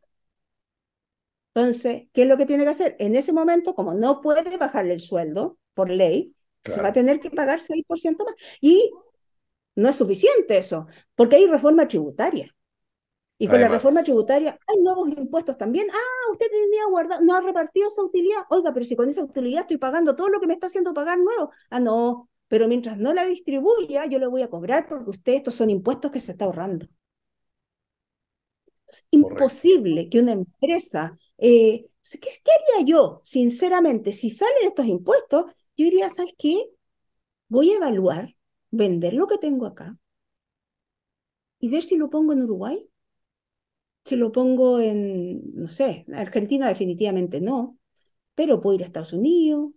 [1.55, 2.97] Entonces, ¿qué es lo que tiene que hacer?
[2.99, 7.21] En ese momento, como no puede bajarle el sueldo por ley, se va a tener
[7.21, 8.35] que pagar 6% más.
[8.59, 8.91] Y
[9.75, 12.53] no es suficiente eso, porque hay reforma tributaria.
[13.37, 15.87] Y con la reforma tributaria hay nuevos impuestos también.
[15.91, 18.43] Ah, usted tenía guardado, no ha repartido esa utilidad.
[18.49, 21.19] Oiga, pero si con esa utilidad estoy pagando todo lo que me está haciendo pagar
[21.19, 21.51] nuevo.
[21.69, 25.55] Ah, no, pero mientras no la distribuya, yo le voy a cobrar porque usted estos
[25.55, 26.87] son impuestos que se está ahorrando.
[28.87, 35.45] Es imposible que una empresa eh, ¿qué, ¿qué, haría yo, sinceramente, si salen estos impuestos?
[35.77, 36.69] Yo diría, ¿sabes qué?
[37.47, 38.35] Voy a evaluar,
[38.71, 39.97] vender lo que tengo acá
[41.59, 42.89] y ver si lo pongo en Uruguay,
[44.03, 47.77] si lo pongo en, no sé, Argentina definitivamente no,
[48.35, 49.71] pero puedo ir a Estados Unidos,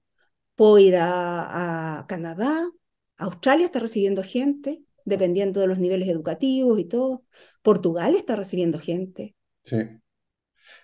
[0.55, 2.69] puedo ir a, a Canadá,
[3.17, 7.25] Australia está recibiendo gente, dependiendo de los niveles educativos y todo.
[7.63, 9.35] Portugal está recibiendo gente.
[9.65, 9.77] Sí.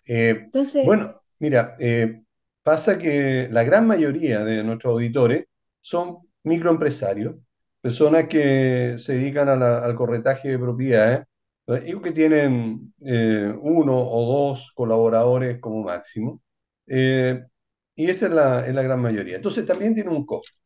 [0.06, 0.48] Eh,
[0.84, 2.22] bueno, mira, eh,
[2.62, 5.46] pasa que la gran mayoría de nuestros auditores
[5.80, 7.36] son microempresarios,
[7.80, 11.26] personas que se dedican al corretaje de propiedades,
[11.86, 16.42] y que tienen eh, uno o dos colaboradores como máximo,
[16.86, 19.36] y esa es la, es la, gran mayoría.
[19.36, 20.58] Entonces también tiene un costo.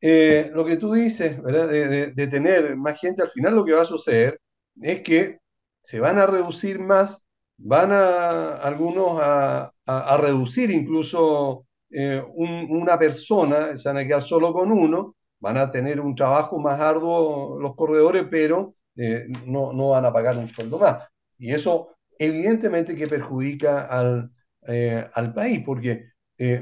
[0.00, 1.68] lo que tú dices, ¿verdad?
[1.68, 4.40] De, de tener más gente, al final lo que va a suceder
[4.82, 5.40] es que
[5.82, 7.25] se van a reducir más
[7.58, 9.72] van a algunos a,
[10.20, 16.00] reducir incluso eh, una persona, se van a quedar solo con uno, van a tener
[16.00, 20.78] un trabajo más arduo los corredores, pero eh, no, no, van a pagar un sueldo
[20.78, 20.98] más.
[21.38, 24.30] Y eso evidentemente que perjudica al,
[24.66, 26.10] eh, al país, porque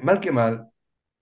[0.02, 0.68] mal que mal,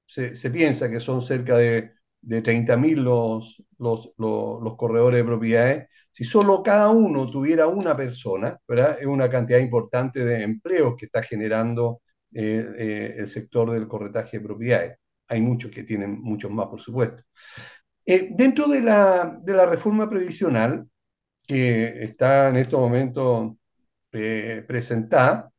[0.06, 5.24] se, se, piensa que son cerca de, de 30.000 los, los, los, los corredores de
[5.24, 8.98] propiedades, si solo cada uno tuviera una persona, ¿verdad?
[9.00, 12.02] es una cantidad importante de empleos que está generando
[12.34, 14.98] eh, eh, el sector del corretaje de propiedades.
[15.28, 17.22] Hay muchos que tienen muchos más, por supuesto.
[18.04, 20.86] Eh, dentro de la, de la, reforma previsional
[21.46, 23.52] que está en estos momentos
[24.10, 25.50] presentada,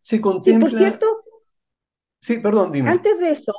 [0.00, 0.68] se contempla...
[0.68, 1.20] Sí, por cierto,
[2.20, 2.90] sí, perdón, dime.
[2.90, 3.54] Antes de eso,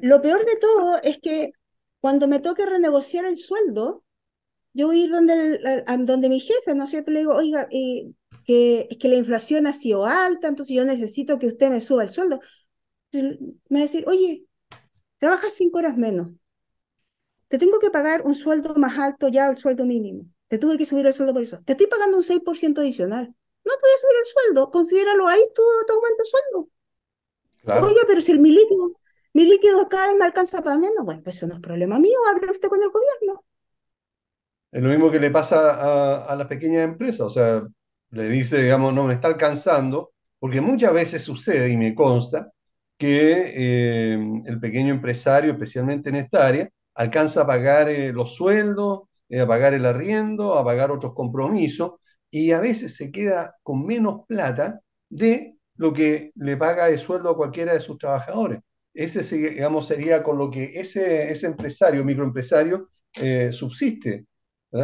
[0.00, 1.52] lo peor de todo es que
[2.00, 4.03] cuando me toque renegociar el sueldo,
[4.74, 7.10] yo voy a ir donde, donde mi jefe, ¿no es cierto?
[7.12, 8.10] Le digo, oiga, eh,
[8.44, 12.02] que, es que la inflación ha sido alta, entonces yo necesito que usted me suba
[12.02, 12.40] el sueldo.
[13.12, 13.22] me
[13.70, 14.44] va a decir, oye,
[15.18, 16.28] trabajas cinco horas menos.
[17.48, 20.24] Te tengo que pagar un sueldo más alto ya el sueldo mínimo.
[20.48, 21.62] Te tuve que subir el sueldo por eso.
[21.64, 23.26] Te estoy pagando un 6% adicional.
[23.64, 24.70] No te voy a subir el sueldo.
[24.70, 26.68] Considéralo ahí, tú te aumenta el sueldo.
[27.86, 28.92] Oye, pero si el, mi líquido,
[29.32, 32.18] mi líquido cada vez me alcanza para menos, bueno, pues eso no es problema mío,
[32.28, 33.44] hable usted con el gobierno.
[34.74, 37.62] Es lo mismo que le pasa a, las pequeñas empresas, o sea,
[38.10, 42.50] le dice, digamos, no me está alcanzando, porque muchas veces sucede, y me consta,
[42.98, 49.02] que eh, el pequeño empresario, especialmente en esta área, alcanza a pagar eh, los sueldos,
[49.28, 51.92] eh, a pagar el arriendo, a pagar otros compromisos,
[52.28, 57.30] y a veces se queda con menos plata de lo que le paga de sueldo
[57.30, 58.60] a cualquiera de sus trabajadores.
[58.92, 63.50] Ese, digamos, sería con lo que ese, ese empresario, microempresario, eh,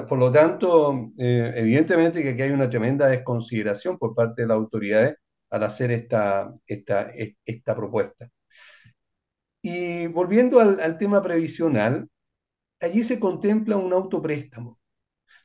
[0.09, 4.57] Por lo tanto, eh, evidentemente que aquí hay una tremenda desconsideración por parte de las
[4.57, 5.17] autoridades
[5.51, 7.11] al hacer esta, esta,
[7.45, 8.31] esta propuesta.
[9.63, 12.09] Y volviendo al, al tema previsional,
[12.81, 14.79] allí se contempla un autopréstamo.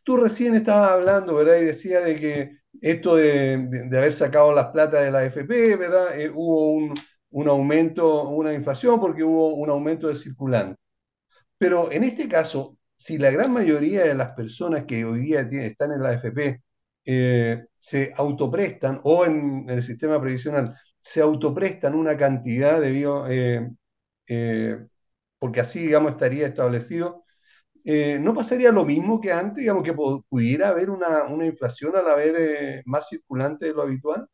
[0.03, 1.57] Tú recién estabas hablando, ¿verdad?
[1.57, 3.57] Y decía de que esto de,
[3.89, 6.19] de, haber sacado las plata de la AFP, ¿verdad?
[6.19, 6.95] Eh, hubo un,
[7.31, 10.79] un, aumento, una inflación porque hubo un aumento de circulante.
[11.57, 15.91] Pero en este caso, si la gran mayoría de las personas que hoy día están
[15.91, 16.61] en la AFP
[17.05, 23.69] eh, se autoprestan o en el sistema previsional se autoprestan una cantidad de bio, eh,
[24.27, 24.85] eh,
[25.39, 27.23] porque así, digamos, estaría establecido,
[27.85, 32.83] ¿no pasaría lo mismo que antes, digamos, que pudiera haber una, una inflación al haber
[32.85, 34.27] más circulante de lo habitual?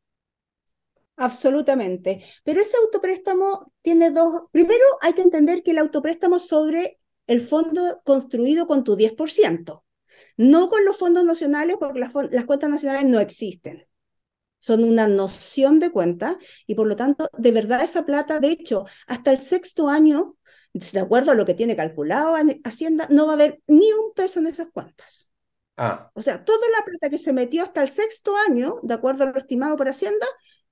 [1.18, 2.24] Absolutamente.
[2.44, 4.44] Pero ese autopréstamo tiene dos.
[4.52, 7.01] Primero, hay que entender que el autopréstamo sobre
[7.32, 9.84] el fondo construido con tu 10%,
[10.38, 13.86] no con los fondos nacionales, porque las, las cuentas nacionales no existen
[14.62, 18.86] son una noción de cuenta y por lo tanto, de verdad esa plata, de hecho,
[19.08, 20.38] hasta el sexto año,
[20.72, 24.40] de acuerdo a lo que tiene calculado Hacienda, no va a haber ni un peso
[24.40, 25.28] en esas cuentas.
[25.78, 26.12] Ah.
[26.14, 29.32] O sea, toda la plata que se metió hasta el sexto año, de acuerdo a
[29.32, 30.28] lo estimado por Hacienda,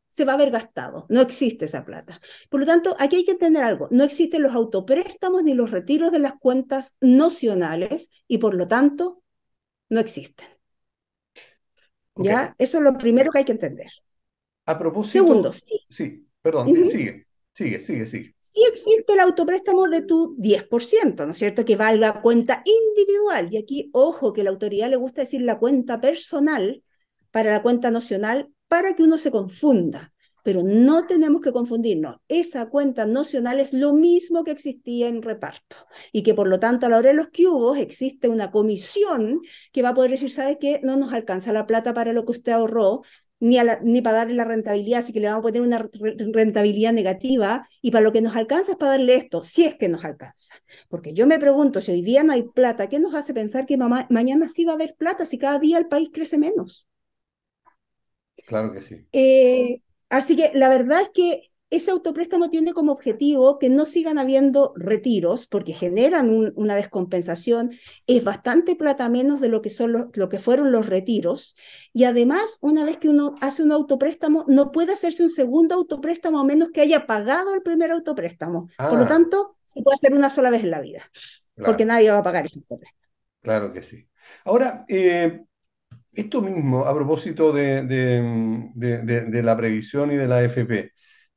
[0.09, 1.05] se va a haber gastado.
[1.09, 2.19] No existe esa plata.
[2.49, 3.87] Por lo tanto, aquí hay que entender algo.
[3.91, 9.23] No existen los autopréstamos ni los retiros de las cuentas nocionales y por lo tanto,
[9.89, 10.47] no existen.
[12.15, 12.55] ¿Ya?
[12.57, 13.89] Eso es lo primero que hay que entender.
[14.65, 15.13] A propósito.
[15.13, 15.85] Segundo, sí.
[15.89, 18.35] Sí, perdón, sigue, sigue, sigue, sigue.
[18.39, 21.63] Sí existe el autopréstamo de tu 10%, ¿no es cierto?
[21.63, 23.47] Que valga cuenta individual.
[23.51, 26.83] Y aquí, ojo, que la autoridad le gusta decir la cuenta personal
[27.31, 30.13] para la cuenta nacional para que uno se confunda.
[30.41, 32.15] Pero no tenemos que confundirnos.
[32.29, 35.75] Esa cuenta nocional es lo mismo que existía en reparto
[36.13, 39.41] y que por lo tanto a la hora de los cubos existe una comisión
[39.73, 40.79] que va a poder decir, ¿sabe qué?
[40.81, 43.01] No nos alcanza la plata para lo que usted ahorró,
[43.39, 45.89] ni, para darle la rentabilidad, así que le vamos a poner una
[46.33, 49.89] rentabilidad negativa y para lo que nos alcanza es para darle esto, si es que
[49.89, 50.55] nos alcanza.
[50.89, 53.77] Porque yo me pregunto, si hoy día no hay plata, ¿qué nos hace pensar que
[53.77, 56.88] mañana sí va a haber plata si cada día el país crece menos?
[58.49, 59.05] Claro que sí.
[59.11, 64.17] Eh, Así que la verdad es que ese autopréstamo tiene como objetivo que no sigan
[64.17, 67.73] habiendo retiros porque generan una descompensación,
[68.07, 71.55] es bastante plata menos de lo que, son lo que fueron los retiros
[71.93, 76.39] y además una vez que uno hace un autopréstamo no puede hacerse un segundo autopréstamo
[76.39, 78.67] a menos que haya pagado el primer autopréstamo.
[78.75, 79.07] Por lo ah.
[79.07, 81.03] tanto, se puede hacer una sola vez en la vida
[81.55, 83.09] porque nadie va a pagar ese autopréstamo.
[83.41, 84.07] Claro que sí.
[84.43, 85.43] Ahora, eh,
[86.19, 90.91] esto mismo, a propósito de, la previsión y de la AFP,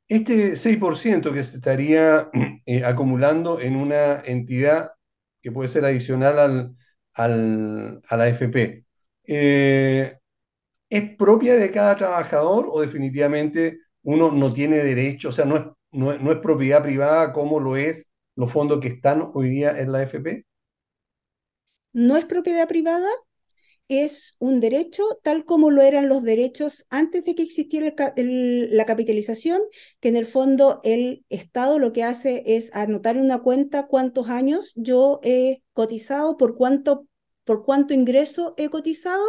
[0.08, 2.30] este 6% que se estaría
[2.66, 4.92] eh, acumulando en una entidad
[5.40, 6.74] que puede ser adicional
[7.14, 8.84] al, a la AFP,
[9.26, 10.18] eh,
[10.90, 15.64] ¿es propia de cada trabajador o definitivamente uno no tiene derecho, o sea, no es,
[15.92, 19.98] no es propiedad privada como lo es los fondos que están hoy día en la
[20.00, 20.44] AFP?
[21.92, 23.08] No es propiedad privada,
[23.88, 29.60] es un derecho tal como lo eran los derechos antes de que existiera la capitalización,
[30.00, 34.28] que en el fondo el Estado lo que hace es anotar en una cuenta cuántos
[34.28, 37.06] años yo he cotizado, por cuánto,
[37.44, 39.24] por cuánto ingreso he cotizado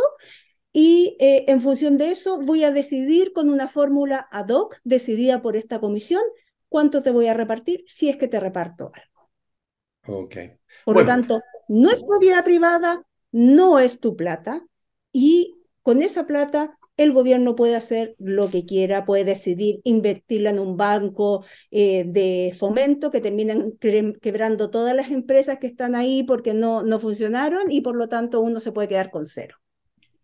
[0.72, 5.42] y eh, en función de eso voy a decidir con una fórmula ad hoc decidida
[5.42, 6.24] por esta comisión
[6.68, 10.24] cuánto te voy a repartir si es que te reparto algo.
[10.24, 10.58] Okay.
[10.84, 14.66] Por lo tanto, no es propiedad privada, no es tu plata
[15.12, 20.60] y con esa plata el gobierno puede hacer lo que quiera, puede decidir invertirla en
[20.60, 23.74] un banco eh, de fomento que terminan
[24.22, 28.42] quebrando todas las empresas que están ahí porque no, no funcionaron y por lo tanto
[28.42, 29.58] uno se puede quedar con cero.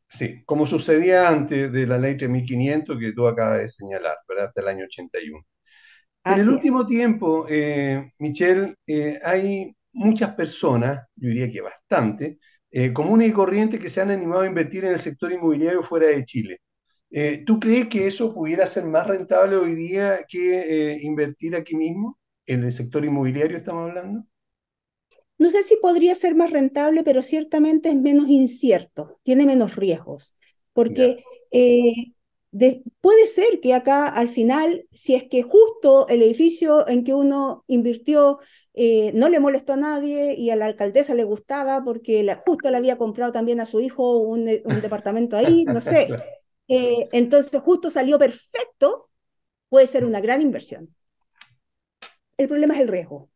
[0.07, 4.47] Sí, como sucedía antes de la ley 3500 que tú acabas de señalar, ¿verdad?
[4.47, 5.45] Hasta el año 81.
[6.25, 12.39] en el último tiempo, eh, Michelle, eh, hay muchas personas, yo diría que bastante,
[12.71, 16.07] eh, comunes y corrientes que se han animado a invertir en el sector inmobiliario fuera
[16.07, 16.61] de Chile.
[17.11, 21.75] Eh, ¿Tú crees que eso pudiera ser más rentable hoy día que eh, invertir aquí
[21.75, 22.19] mismo?
[22.45, 24.25] ¿En el sector inmobiliario estamos hablando?
[25.37, 30.35] No sé si podría ser más rentable, pero ciertamente es menos incierto, tiene menos riesgos,
[30.73, 31.23] porque
[33.01, 37.63] puede ser que acá al final, si es que justo el edificio en que uno
[37.67, 38.39] invirtió
[38.73, 42.77] eh, no le molestó a nadie y a la alcaldesa le gustaba porque justo le
[42.77, 46.07] había comprado también a su hijo un, departamento ahí, no sé.
[46.71, 49.09] Eh, entonces justo salió perfecto,
[49.69, 50.95] puede ser una gran inversión.
[52.37, 53.31] El problema es el riesgo.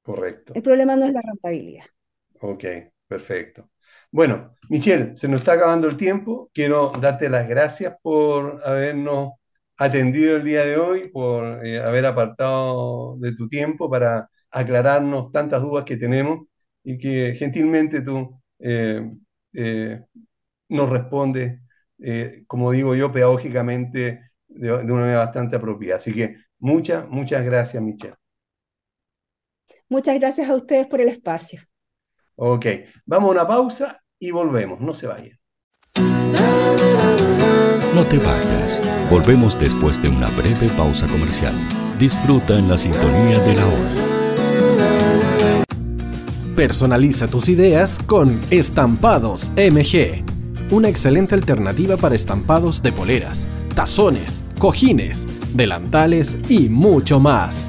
[0.00, 0.54] Correcto.
[0.56, 1.84] El problema no es la rentabilidad.
[2.40, 2.64] Ok,
[3.06, 3.68] perfecto.
[4.10, 6.50] Bueno, Michelle, se nos está acabando el tiempo.
[6.54, 9.32] Quiero darte las gracias por habernos
[9.76, 15.62] atendido el día de hoy, por eh, haber apartado de tu tiempo para aclararnos tantas
[15.62, 16.46] dudas que tenemos
[16.82, 19.10] y que gentilmente tú eh,
[19.52, 20.00] eh,
[20.68, 21.60] nos respondes,
[22.46, 25.96] como digo yo, pedagógicamente de, una manera bastante apropiada.
[25.98, 28.14] Así que muchas, muchas gracias, Michelle.
[29.88, 31.60] Muchas gracias a ustedes por el espacio.
[32.40, 32.66] Ok,
[33.04, 35.36] vamos a una pausa y volvemos, no se vayan.
[37.96, 41.52] No te vayas, volvemos después de una breve pausa comercial.
[41.98, 43.90] Disfruta en la sintonía de la hora.
[46.54, 50.22] Personaliza tus ideas con Estampados MG,
[50.70, 57.68] una excelente alternativa para estampados de poleras, tazones, cojines, delantales y mucho más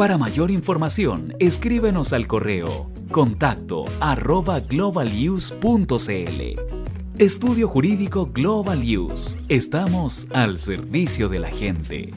[0.00, 3.84] para mayor información, escríbenos al correo contacto
[4.70, 5.60] globalnews.cl.
[7.18, 9.36] Estudio Jurídico Global News.
[9.50, 12.14] Estamos al servicio de la gente.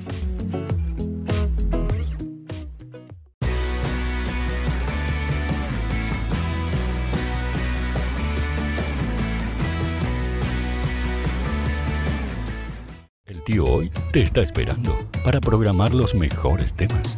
[13.26, 17.17] El tío hoy te está esperando para programar los mejores temas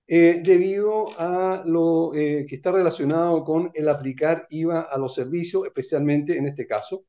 [0.07, 5.65] eh, debido a lo eh, que está relacionado con el aplicar IVA a los servicios,
[5.67, 7.07] especialmente en este caso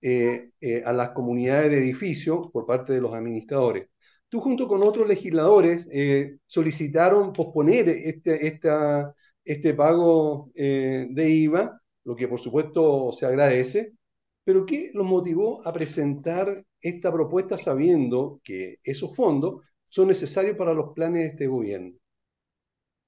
[0.00, 0.50] eh,
[0.84, 3.88] a las comunidades de edificios por parte de los administradores.
[4.28, 5.88] Tú junto con otros legisladores
[6.46, 13.92] solicitaron posponer este, esta, este pago de IVA lo que por supuesto se agradece,
[14.42, 20.72] pero ¿qué los motivó a presentar esta propuesta sabiendo que esos fondos son necesarios para
[20.72, 21.97] los planes de este gobierno?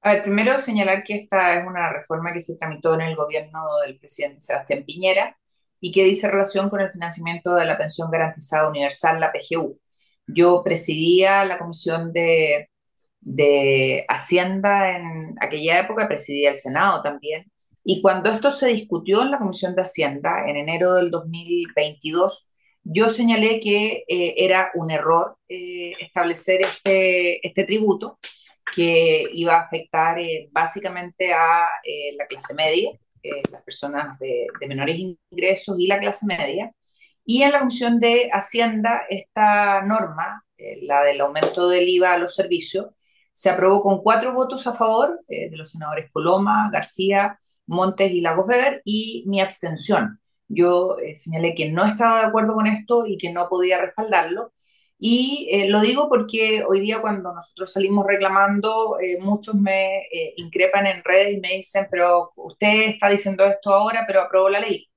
[0.03, 3.61] A ver, primero señalar que esta es una reforma que se tramitó en el gobierno
[3.85, 5.37] del presidente Sebastián Piñera
[5.81, 9.79] y que dice relación con el financiamiento de la pensión garantizada universal, la PGU.
[10.27, 12.71] Yo presidía la comisión de,
[13.21, 17.51] de Hacienda en aquella época, presidía el Senado también,
[17.85, 22.51] y cuando esto se discutió en la Comisión de Hacienda en enero del 2022,
[22.85, 28.19] yo señalé que eh, era un error eh, establecer este, este tributo
[28.75, 31.69] que iba a afectar eh, básicamente a
[32.19, 32.91] la clase media,
[33.51, 36.73] las personas de, menores ingresos y la clase media.
[37.25, 40.45] Y en la Comisión de Hacienda, esta norma,
[40.83, 42.87] la del aumento del IVA a los servicios,
[43.33, 47.39] se aprobó con cuatro votos a favor de los senadores Coloma, García,
[47.71, 50.21] Montes y Lagos Weber y mi abstención.
[50.49, 54.53] Yo eh, señalé que no estaba de acuerdo con esto y que no podía respaldarlo.
[55.01, 60.87] Y eh, lo digo porque hoy día cuando nosotros salimos reclamando, eh, muchos me increpan
[60.87, 64.89] en redes y me dicen, pero usted está diciendo esto ahora, pero aprobó la ley.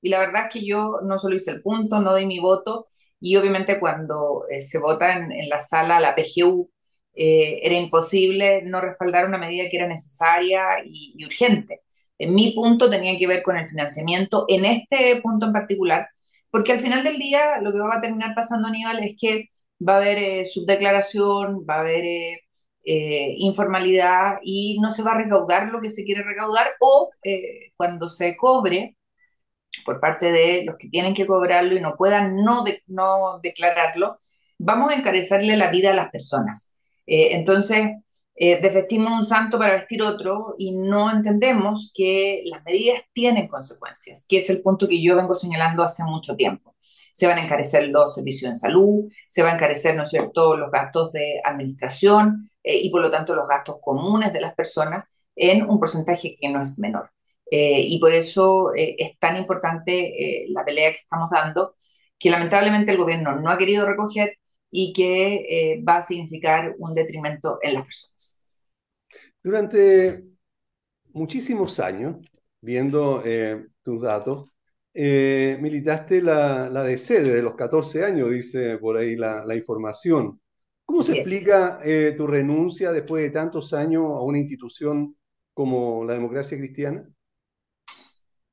[0.00, 2.88] Y la verdad es que yo no solo hice el punto, no di mi voto.
[3.20, 6.70] Y obviamente cuando se vota en, en, la sala la PGU,
[7.14, 11.82] era imposible no respaldar una medida que era necesaria y, y urgente
[12.28, 16.08] mi punto tenía que ver con el financiamiento en este punto en particular,
[16.52, 19.50] porque al final del día lo que va a terminar pasando, Aníbal, es que
[19.86, 22.40] va a haber eh, subdeclaración, va a haber eh,
[22.84, 27.10] eh, informalidad y no se va a recaudar lo que se quiere recaudar o
[27.76, 28.96] cuando se cobre,
[29.84, 34.20] por parte de los que tienen que cobrarlo y no puedan no, no declararlo,
[34.58, 36.74] vamos a encarecerle la vida a las personas.
[37.06, 37.88] Eh, entonces,
[38.34, 44.24] eh, desvestimos un santo para vestir otro y no entendemos que las medidas tienen consecuencias,
[44.28, 46.74] que es el punto que yo vengo señalando hace mucho tiempo.
[47.12, 50.56] Se van a encarecer los servicios en salud, se va a encarecer, ¿no es cierto?,
[50.56, 55.04] los gastos de administración eh, y por lo tanto los gastos comunes de las personas
[55.36, 57.10] en un porcentaje que no es menor.
[57.50, 61.74] Eh, y por eso es tan importante la pelea que estamos dando,
[62.18, 64.38] que lamentablemente el gobierno no ha querido recoger
[64.72, 65.34] y que
[65.74, 68.11] eh, va a significar un detrimento en las personas.
[69.42, 70.24] Durante
[71.12, 72.16] muchísimos años,
[72.60, 74.50] viendo eh, tus datos,
[74.94, 80.40] eh, militaste la, la DC desde los 14 años, dice por ahí la, la información.
[80.84, 81.78] ¿Cómo se explica
[82.16, 85.16] tu renuncia después de tantos años a una institución
[85.54, 87.08] como la democracia cristiana?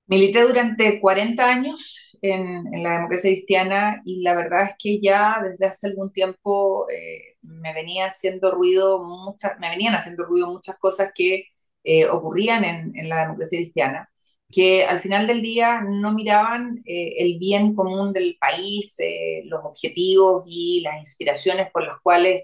[0.07, 5.65] Milité durante 40 años en, la democracia cristiana y la verdad es que ya desde
[5.65, 11.11] hace algún tiempo eh, me venía haciendo ruido muchas, me venían haciendo ruido muchas cosas
[11.13, 11.45] que
[11.83, 14.09] eh, ocurrían en, la democracia cristiana,
[14.51, 18.97] que al final del día no miraban eh, el bien común del país,
[19.45, 22.43] los objetivos y las inspiraciones por las cuales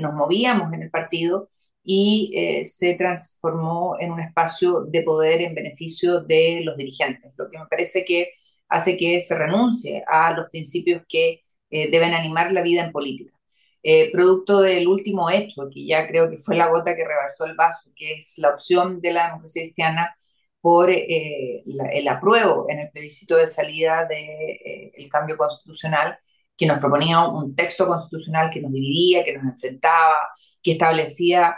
[0.00, 1.50] nos movíamos en el partido
[1.84, 7.58] y se transformó en un espacio de poder en beneficio de los dirigentes, lo que
[7.58, 8.32] me parece que
[8.70, 13.36] hace que se renuncie a los principios que eh, deben animar la vida en política.
[13.82, 17.56] Eh, producto del último hecho, que ya creo que fue la gota que rebasó el
[17.56, 20.16] vaso, que es la opción de la democracia cristiana
[20.60, 21.62] por eh,
[21.94, 26.18] el apruebo en el plebiscito de salida del cambio constitucional,
[26.56, 30.16] que nos proponía un texto constitucional que nos dividía, que nos enfrentaba,
[30.62, 31.56] que establecía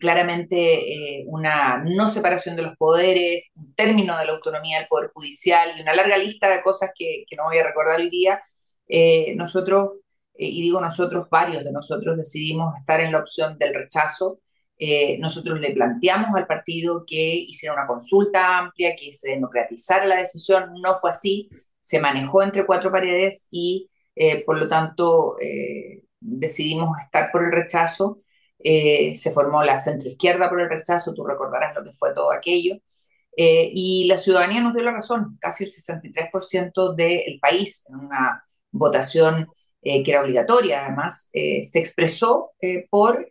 [0.00, 5.10] claramente eh, una no separación de los poderes, un término de la autonomía del Poder
[5.14, 8.42] Judicial y una larga lista de cosas que, no voy a recordar hoy día,
[8.88, 9.98] eh, nosotros,
[10.34, 14.40] eh, y digo nosotros, varios de nosotros decidimos estar en la opción del rechazo.
[15.20, 20.72] nosotros le planteamos al partido que hiciera una consulta amplia, que se democratizara la decisión,
[20.82, 23.90] no fue así, se manejó entre cuatro paredes y
[24.46, 25.36] por lo tanto
[26.20, 28.22] decidimos estar por el rechazo.
[28.62, 32.76] Eh, se formó la centroizquierda por el rechazo, tú recordarás lo que fue todo aquello,
[33.36, 38.44] eh, y la ciudadanía nos dio la razón, casi el 63% del país, en una
[38.72, 39.48] votación
[39.82, 42.52] eh, que era obligatoria además, se expresó
[42.90, 43.26] por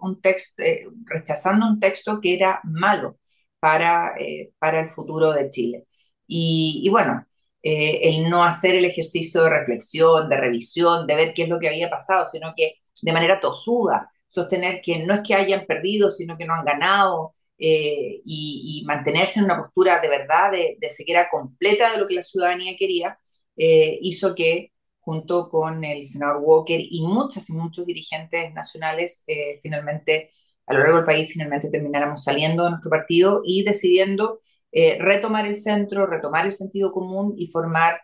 [0.00, 0.62] un texto,
[1.06, 3.18] rechazando un texto que era malo
[3.60, 4.14] para,
[4.58, 5.86] para el futuro de Chile.
[6.26, 7.26] Y, y bueno,
[7.62, 11.68] el no hacer el ejercicio de reflexión, de revisión, de ver qué es lo que
[11.68, 16.36] había pasado, sino que de manera tosuda, sostener que no es que hayan perdido, sino
[16.36, 21.28] que no han ganado, eh, y, mantenerse en una postura de verdad, de, de ceguera
[21.30, 23.18] completa de lo que la ciudadanía quería,
[23.56, 29.60] eh, hizo que junto con el senador Walker y muchas y muchos dirigentes nacionales, eh,
[29.62, 30.30] finalmente,
[30.66, 34.40] a lo largo del país, finalmente termináramos saliendo de nuestro partido y decidiendo
[34.98, 38.02] retomar el centro, retomar el sentido común y formar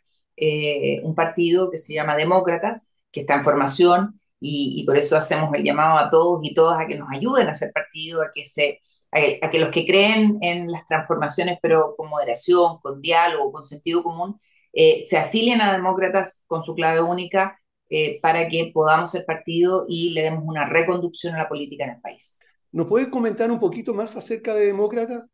[1.02, 5.62] un partido que se llama Demócratas, que está en formación, y, por eso hacemos el
[5.62, 8.80] llamado a todos y todas a que nos ayuden a hacer partido, a que, se,
[9.10, 14.02] a, que los que creen en las transformaciones, pero con moderación, con diálogo, con sentido
[14.02, 14.40] común,
[14.72, 19.84] eh, se afilien a demócratas con su clave única eh, para que podamos ser partido
[19.88, 22.38] y le demos una reconducción a la política en el país.
[22.72, 25.24] ¿Nos puedes comentar un poquito más acerca de Demócratas?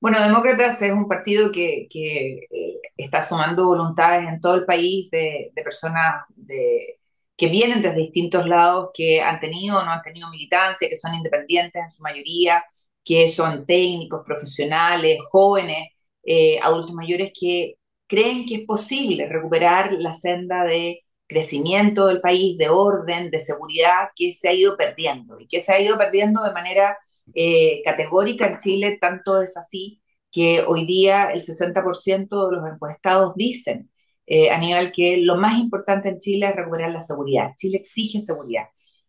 [0.00, 5.10] Bueno, Demócratas es un partido que, que eh, está sumando voluntades en todo el país
[5.10, 6.99] de, de personas de,
[7.40, 11.14] que vienen desde distintos lados, que han tenido o no han tenido militancia, que son
[11.14, 12.62] independientes en su mayoría,
[13.02, 15.88] que son técnicos, profesionales, jóvenes,
[16.22, 17.76] eh, adultos mayores, que
[18.06, 24.10] creen que es posible recuperar la senda de crecimiento del país, de orden, de seguridad,
[24.14, 26.98] que se ha ido perdiendo y que se ha ido perdiendo de manera
[27.34, 33.34] eh, categórica en Chile, tanto es así que hoy día el 60% de los encuestados
[33.34, 33.90] dicen
[34.32, 37.52] eh, a nivel que lo más importante en Chile es recuperar la seguridad.
[37.56, 38.66] Chile exige seguridad.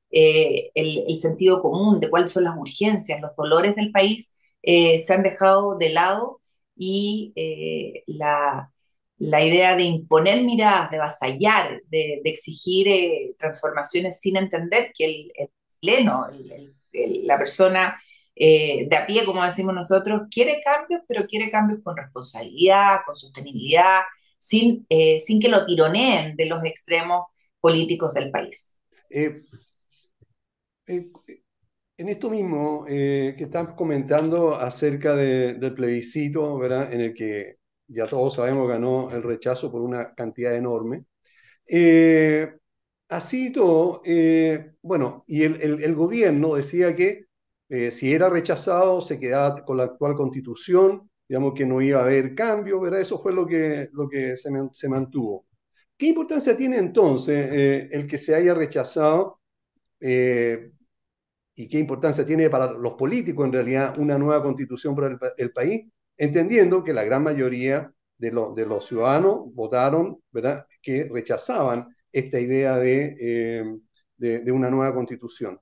[0.09, 5.13] Eh, el, sentido común de cuáles son las urgencias, los dolores del país eh, se
[5.13, 6.41] han dejado de lado
[6.75, 7.33] y
[8.07, 8.71] la,
[9.19, 15.49] la, idea de imponer miradas, de vasallar, de, exigir transformaciones sin entender que el, el
[15.79, 16.27] chileno,
[16.93, 18.01] la persona
[18.35, 24.01] de a pie, como decimos nosotros, quiere cambios, pero quiere cambios con responsabilidad, con sostenibilidad,
[24.41, 27.27] sin, eh, sin que lo tironeen de los extremos
[27.59, 28.75] políticos del país.
[29.07, 29.43] Eh,
[30.87, 31.11] eh,
[31.97, 36.91] En esto mismo que estás comentando acerca del plebiscito, ¿verdad?
[36.91, 41.05] En el que ya todos sabemos ganó el rechazo por una cantidad enorme.
[43.09, 44.01] así todo,
[44.81, 47.25] bueno, y el, el, gobierno decía que
[47.91, 52.35] si era rechazado se quedaba con la actual constitución, digamos que no iba a haber
[52.35, 52.99] cambio, ¿verdad?
[52.99, 55.45] Eso fue lo que, lo que se, se mantuvo.
[55.97, 59.39] ¿Qué importancia tiene entonces eh, el que se haya rechazado
[60.01, 60.73] eh,
[61.55, 65.89] y qué importancia tiene para los políticos en realidad una nueva constitución para el, país?
[66.17, 73.15] Entendiendo que la gran mayoría de, los ciudadanos votaron, ¿verdad?, que rechazaban esta idea de,
[73.21, 73.77] eh,
[74.17, 75.61] de una nueva constitución.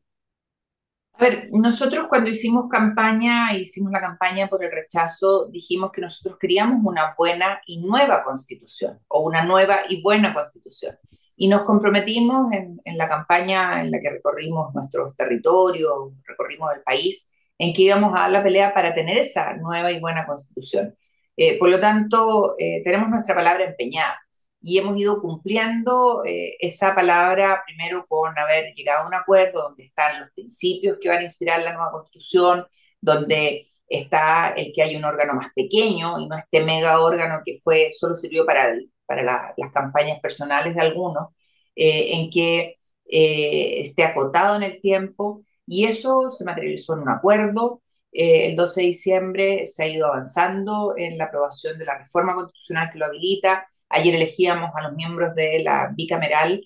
[1.20, 6.39] A ver, nosotros cuando hicimos campaña, hicimos la campaña por el rechazo, dijimos que nosotros
[6.39, 10.95] queríamos una buena y nueva constitución, o una nueva y buena constitución.
[11.36, 17.34] Y nos comprometimos en, la campaña en la que recorrimos nuestros territorios, recorrimos el país,
[17.57, 20.95] en que íbamos a dar la pelea para tener esa nueva y buena constitución.
[21.36, 24.17] Eh, por lo tanto, eh, tenemos nuestra palabra empeñada
[24.62, 29.86] y hemos ido cumpliendo eh, esa palabra primero con haber llegado a un acuerdo donde
[29.86, 32.66] están los principios que van a inspirar la nueva constitución,
[32.99, 37.57] donde está el que hay un órgano más pequeño y no este mega órgano que
[37.64, 41.30] fue solo sirvió para, para las campañas personales de algunos,
[41.76, 47.10] eh, en que eh, esté acotado en el tiempo y eso se materializó en un
[47.10, 47.82] acuerdo.
[48.12, 52.89] el 12 de diciembre se ha ido avanzando en la aprobación de la reforma constitucional
[52.91, 56.62] que lo habilita Ayer elegíamos a los miembros de la bicameral,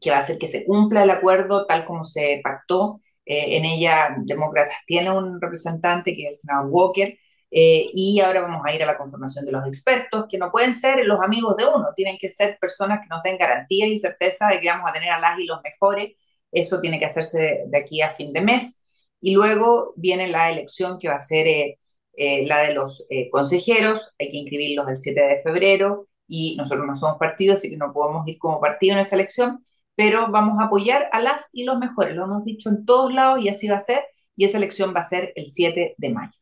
[0.00, 3.00] que va a hacer que se cumpla el acuerdo tal como se pactó.
[3.24, 7.18] Eh, en ella, Demócratas tiene un representante, que es el senador Walker,
[7.50, 10.72] eh, y ahora vamos a ir a la conformación de los expertos, que no pueden
[10.72, 14.48] ser los amigos de uno, tienen que ser personas que nos den garantía y certeza
[14.48, 16.14] de que vamos a tener a las y los mejores.
[16.50, 18.82] Eso tiene que hacerse de aquí a fin de mes.
[19.20, 21.78] Y luego viene la elección que va a ser eh,
[22.16, 26.86] eh, la de los eh, consejeros, hay que inscribirlos el 7 de febrero y nosotros
[26.86, 29.64] no somos partido, así que no podemos ir como partido en esa elección,
[29.96, 33.44] pero vamos a apoyar a las y los mejores, lo hemos dicho en todos lados
[33.44, 34.04] y así va a ser,
[34.36, 36.32] y esa elección va a ser el 7 de mayo.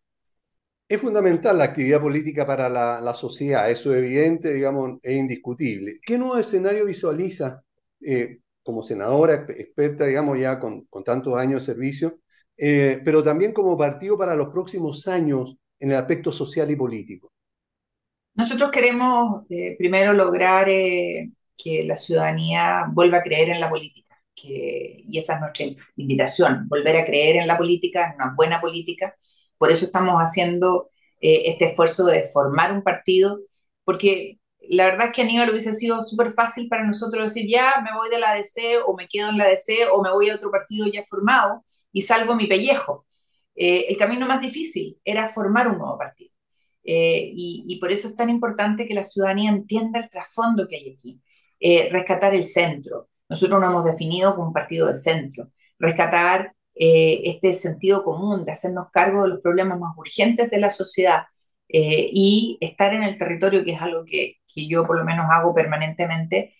[0.88, 6.00] Es fundamental la actividad política para la, sociedad, eso es evidente, digamos, es indiscutible.
[6.04, 7.62] ¿Qué nuevo escenario visualiza
[8.02, 12.18] eh, como senadora experta, digamos, ya con, con tantos años de servicio,
[12.56, 17.32] pero también como partido para los próximos años en el aspecto social y político?
[18.34, 24.16] Nosotros queremos eh, primero lograr eh, que la ciudadanía vuelva a creer en la política,
[24.32, 25.66] que, y esa es nuestra
[25.96, 29.16] invitación, volver a creer en la política, en una buena política.
[29.58, 33.40] Por eso estamos haciendo eh, este esfuerzo de formar un partido,
[33.84, 37.92] porque la verdad es que Aníbal hubiese sido súper fácil para nosotros decir, ya me
[37.92, 40.52] voy de la DC o me quedo en la DC o me voy a otro
[40.52, 43.04] partido ya formado y salvo mi pellejo.
[43.54, 46.30] Eh, el camino más difícil era formar un nuevo partido.
[46.84, 50.94] Eh, y, por eso es tan importante que la ciudadanía entienda el trasfondo que hay
[50.94, 51.20] aquí.
[51.60, 53.08] Eh, rescatar el centro.
[53.28, 55.50] Nosotros nos hemos definido como un partido de centro.
[55.78, 61.24] Rescatar este sentido común de hacernos cargo de los problemas más urgentes de la sociedad
[61.68, 65.54] y estar en el territorio, que es algo que, que yo por lo menos hago
[65.54, 66.54] permanentemente,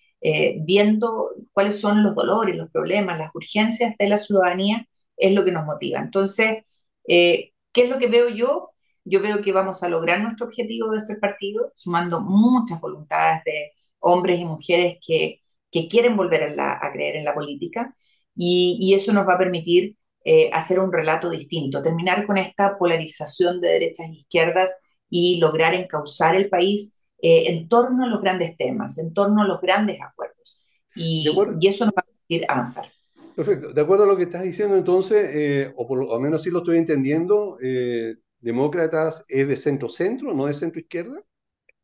[0.61, 4.87] viendo cuáles son los dolores, los problemas, las urgencias de la ciudadanía,
[5.17, 6.01] es lo que nos motiva.
[6.01, 6.65] Entonces,
[7.07, 8.71] eh, ¿Qué es lo que veo yo?
[9.05, 13.73] Yo veo que vamos a lograr nuestro objetivo de ser partido, sumando muchas voluntades de
[14.01, 15.41] hombres y mujeres que,
[15.71, 17.97] que quieren volver a, creer en la política
[18.35, 23.61] y, eso nos va a permitir eh, hacer un relato distinto, terminar con esta polarización
[23.61, 24.81] de derechas e izquierdas
[25.11, 29.47] y lograr encauzar el país eh, en torno a los grandes temas, en torno a
[29.47, 30.61] los grandes acuerdos.
[30.95, 31.27] Y,
[31.61, 32.87] y eso nos va a permitir avanzar.
[33.35, 33.73] Perfecto.
[33.73, 36.59] De acuerdo a lo que estás diciendo, entonces, eh, o por lo menos sí lo
[36.59, 41.23] estoy entendiendo, eh, Demócratas es de centro-centro, no de centro-izquierda.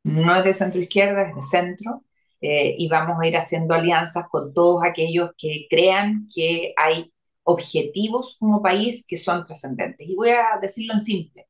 [0.02, 2.04] No es de centro-izquierda, es de centro.
[2.40, 7.12] Eh, y vamos a ir haciendo alianzas con todos aquellos que crean que hay
[7.44, 10.08] objetivos como país que son trascendentes.
[10.08, 11.46] Y voy a decirlo en simple.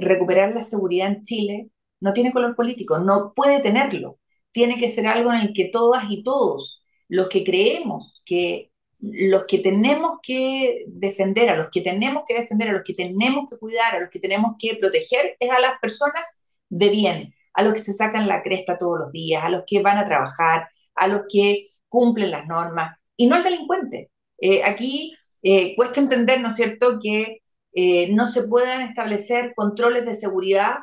[0.00, 4.18] recuperar la seguridad en Chile no tiene color político, no puede tenerlo.
[4.52, 8.70] Tiene que ser algo en el que todas y todos los que creemos que
[9.00, 13.48] los que tenemos que defender, a los que tenemos que defender, a los que tenemos
[13.48, 17.62] que cuidar, a los que tenemos que proteger, es a las personas de bien, a
[17.62, 20.68] los que se sacan la cresta todos los días, a los que van a trabajar,
[20.94, 24.10] a los que cumplen las normas, y no al delincuente.
[24.38, 27.42] Eh, aquí eh, cuesta entender, ¿no es cierto?, que
[27.72, 30.76] eh, no se puedan establecer controles de seguridad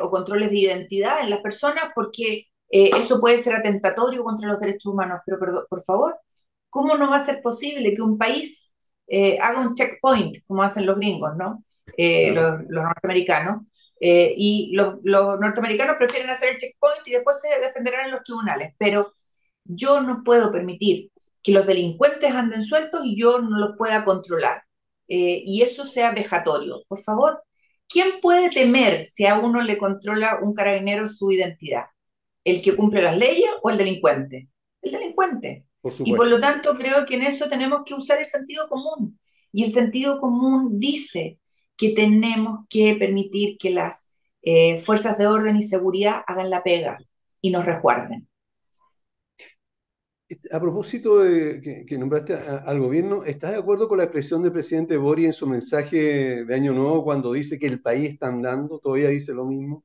[0.00, 4.86] o controles de identidad en las personas porque eso puede ser atentatorio contra los derechos
[4.86, 6.18] humanos, pero por favor,
[6.70, 8.66] ¿Cómo no va a ser posible que un país
[9.08, 11.64] eh, haga un checkpoint, como hacen los gringos, ¿no?
[11.96, 13.62] Eh, los, norteamericanos.
[14.00, 18.22] Eh, y los, los, norteamericanos prefieren hacer el checkpoint y después se defenderán en los
[18.22, 18.74] tribunales.
[18.78, 19.14] Pero
[19.64, 21.10] yo no puedo permitir
[21.42, 24.62] que los delincuentes anden sueltos y yo no los pueda controlar.
[25.08, 26.82] y eso sea vejatorio.
[26.88, 27.42] Por favor,
[27.88, 31.86] ¿quién puede temer si a uno le controla un carabinero su identidad?
[32.44, 34.48] ¿El que cumple las leyes o el delincuente?
[34.82, 35.66] El delincuente
[36.04, 39.18] y por lo tanto creo que en eso tenemos que usar el sentido común.
[39.52, 41.38] Y el sentido común dice
[41.76, 44.12] que tenemos que permitir que las
[44.42, 46.98] eh, fuerzas de orden y seguridad hagan la pega
[47.40, 48.28] y nos resguarden.
[50.50, 54.96] A propósito de que, nombraste al gobierno, ¿estás de acuerdo con la expresión del presidente
[54.96, 58.80] Bori en su mensaje de Año Nuevo cuando dice que el país está andando?
[58.80, 59.84] ¿Todavía dice lo mismo?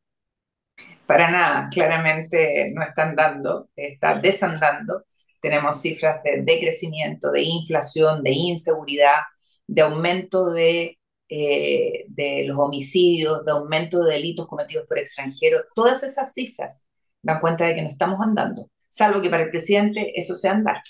[1.05, 5.03] Para nada, claramente no está andando, está desandando
[5.41, 9.21] tenemos cifras de decrecimiento, de inflación, de inseguridad,
[9.67, 15.63] de aumento de, eh, de los homicidios, de aumento de delitos cometidos por extranjeros.
[15.73, 16.85] Todas esas cifras
[17.21, 20.81] dan cuenta de que no estamos andando, salvo que para el presidente eso sea andar.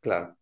[0.00, 0.36] Claro.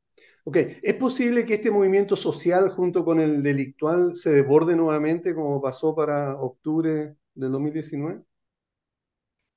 [0.47, 5.63] Ok, ¿es posible que este movimiento social junto con el delictual se desborde nuevamente como
[5.63, 8.23] pasó para octubre del 2019?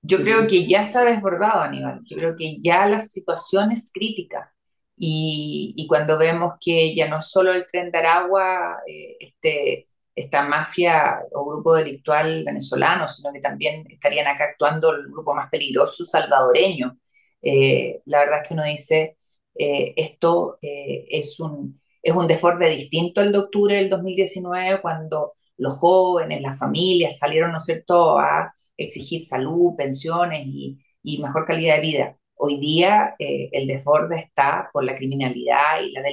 [0.01, 2.01] Yo creo que ya está desbordado, Aníbal.
[2.05, 4.53] Yo creo que ya la situación es crítica.
[4.95, 10.43] Y, y cuando vemos que ya no solo el tren de Aragua, eh, este, esta
[10.47, 16.05] mafia o grupo delictual venezolano, sino que también estarían acá actuando el grupo más peligroso
[16.05, 16.97] salvadoreño.
[17.41, 19.17] Eh, la verdad es que uno dice,
[19.55, 25.73] eh, esto es, un, es un desborde distinto al de octubre del 2019, cuando los
[25.75, 30.80] jóvenes, las familias salieron, ¿no es cierto?, a exigir salud, pensiones y,
[31.21, 32.17] mejor calidad de vida.
[32.36, 36.03] Hoy día eh, el desborde está por la criminalidad y la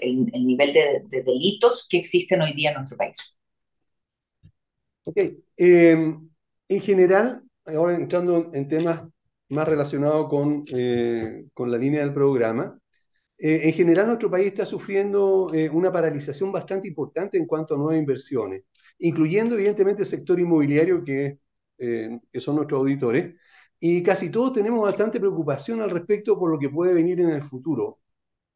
[0.00, 3.36] el, nivel de, delitos que existen hoy día en nuestro país.
[5.04, 5.18] Ok.
[5.56, 6.30] Em,
[6.68, 9.02] en general, ahora entrando en temas
[9.48, 12.78] más relacionados con, eh, con la línea del programa,
[13.38, 17.98] eh, en general nuestro país está sufriendo una paralización bastante importante en cuanto a nuevas
[17.98, 18.62] inversiones,
[18.98, 21.38] incluyendo evidentemente el sector inmobiliario que
[21.78, 23.34] eh, que son nuestros auditores,
[23.80, 27.42] y casi todos tenemos bastante preocupación al respecto por lo que puede venir en el
[27.42, 28.00] futuro,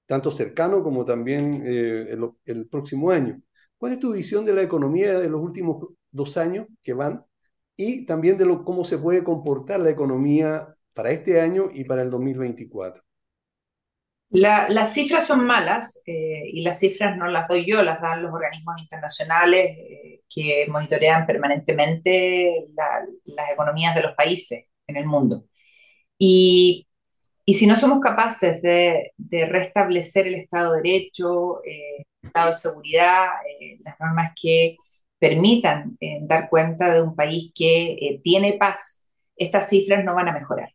[0.06, 2.16] tanto cercano como también eh,
[2.46, 3.40] el, próximo año.
[3.78, 7.24] ¿Cuál es tu visión de la economía de los últimos dos años que van
[7.76, 12.10] y también de cómo se puede comportar la economía para este año y para el
[12.10, 13.02] 2024?
[14.32, 18.32] Las cifras son malas eh, y las cifras no las doy yo, las dan los
[18.32, 25.44] organismos internacionales eh, que monitorean permanentemente las economías de los países en el mundo.
[26.18, 26.86] Y,
[27.46, 32.54] si no somos capaces de, de, restablecer el Estado de Derecho, eh, el Estado de
[32.54, 33.26] Seguridad,
[33.84, 34.76] las normas que
[35.18, 40.70] permitan dar cuenta de un país que tiene paz, estas cifras no van a mejorar.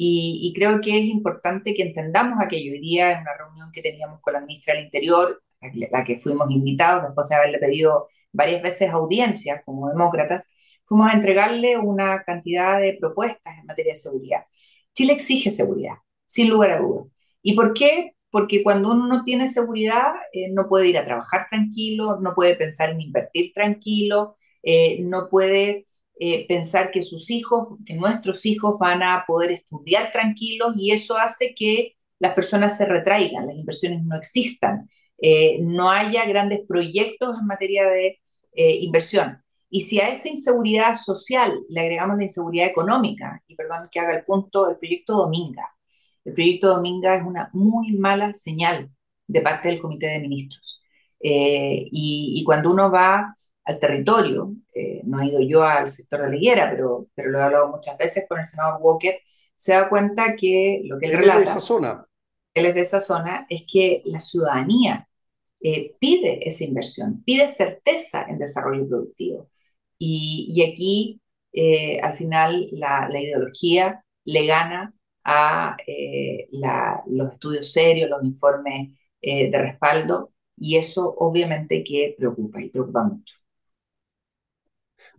[0.00, 2.72] Y, creo que es importante que entendamos aquello.
[2.72, 6.18] Hoy día, en una reunión que teníamos con la ministra del Interior, a la que
[6.18, 12.22] fuimos invitados, después de haberle pedido varias veces audiencias como demócratas, fuimos a entregarle una
[12.22, 14.44] cantidad de propuestas en materia de seguridad.
[14.94, 15.94] Chile exige seguridad,
[16.26, 17.06] sin lugar a dudas.
[17.42, 18.12] ¿Y por qué?
[18.30, 22.54] Porque cuando uno no tiene seguridad, eh, no puede ir a trabajar tranquilo, no puede
[22.54, 25.87] pensar en invertir tranquilo, eh, no puede
[26.20, 31.16] eh, pensar que sus hijos, que nuestros hijos van a poder estudiar tranquilos y eso
[31.16, 37.38] hace que las personas se retraigan, las inversiones no existan, eh, no haya grandes proyectos
[37.40, 38.18] en materia de
[38.52, 39.40] eh, inversión.
[39.70, 44.16] Y si a esa inseguridad social le agregamos la inseguridad económica, y perdón que haga
[44.16, 45.68] el punto, el proyecto Dominga.
[46.24, 48.90] El proyecto Dominga es una muy mala señal
[49.28, 50.82] de parte del Comité de Ministros.
[51.20, 53.37] y, y, cuando uno va
[53.68, 57.38] al territorio, eh, no he ido yo al sector de la higuera, pero, pero lo
[57.38, 59.20] he hablado muchas veces con el senador Walker,
[59.54, 61.40] se da cuenta que lo que él, relata...
[61.40, 62.06] de esa zona.
[62.54, 65.06] Él es de esa zona, es que la ciudadanía
[65.60, 69.50] eh, pide esa inversión, pide certeza en desarrollo productivo.
[69.98, 71.20] Y, y aquí,
[71.52, 74.94] eh, al final, la, la, ideología le gana
[75.24, 75.76] a
[76.52, 83.02] la, los estudios serios, los informes de respaldo, y eso obviamente que preocupa y preocupa
[83.02, 83.36] mucho.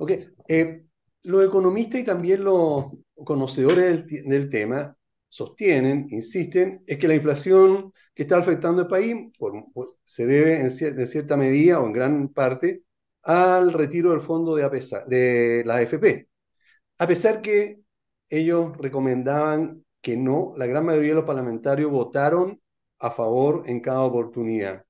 [0.01, 0.11] Ok,
[0.47, 0.85] eh,
[1.23, 2.85] los economistas y también los
[3.25, 4.95] conocedores del, tema
[5.27, 9.17] sostienen, insisten, es que la inflación que está afectando el país
[10.05, 12.83] se debe en, cierta medida o en gran parte
[13.23, 16.29] al retiro del fondo de, la AFP.
[16.99, 17.81] A pesar que
[18.29, 22.61] ellos recomendaban que no, la gran mayoría de los parlamentarios votaron
[22.99, 24.85] a favor en cada oportunidad.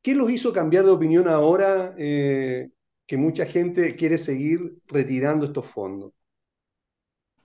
[0.00, 2.70] ¿Qué los hizo cambiar de opinión ahora eh,
[3.08, 6.12] que mucha gente quiere seguir retirando estos fondos?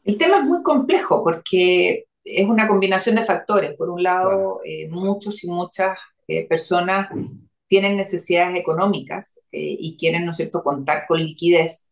[0.03, 3.73] El tema es muy complejo porque es una combinación de factores.
[3.73, 5.97] Por un lado, eh, muchos y muchas
[6.27, 7.09] eh, personas
[7.65, 11.89] tienen necesidades económicas y quieren, ¿no es cierto?, contar con liquidez.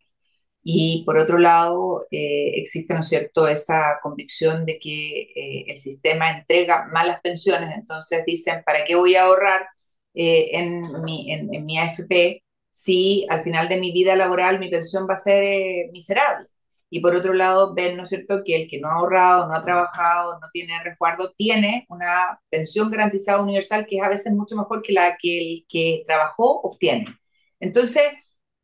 [0.61, 6.87] Y por otro lado, existe, ¿no es cierto?, esa convicción de que el sistema entrega
[6.93, 7.71] malas pensiones.
[7.73, 9.65] Entonces dicen, ¿para qué voy a ahorrar?
[10.13, 15.07] Eh, en, mi, en, mi AFP si al final de mi vida laboral mi pensión
[15.09, 16.47] va a ser eh, miserable.
[16.89, 19.55] Y por otro lado, ven, ¿no es cierto?, que el que no ha ahorrado, no
[19.55, 24.55] ha trabajado, no tiene resguardo, tiene una pensión garantizada universal que es a veces mucho
[24.57, 27.05] mejor que la que el que trabajó obtiene.
[27.59, 28.03] Entonces,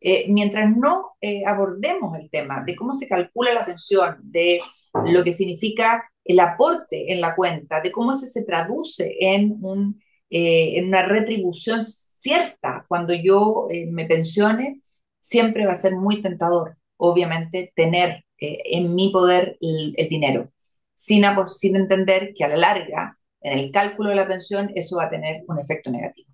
[0.02, 4.60] eh, mientras no abordemos el tema de cómo se calcula la pensión, de
[5.06, 10.02] lo que significa el aporte en la cuenta, de cómo ese se traduce en un
[10.30, 11.80] eh, en una retribución
[12.28, 14.82] cierta cuando yo eh, me pensione,
[15.20, 20.52] siempre va a ser muy tentador, obviamente, tener eh, en mi poder el, dinero,
[20.94, 25.06] sin, sin entender que a la larga, en el cálculo de la pensión, eso va
[25.06, 26.30] a tener un efecto negativo.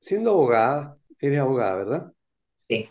[0.00, 2.12] siendo abogada, eres abogada, ¿verdad?
[2.68, 2.86] Sí.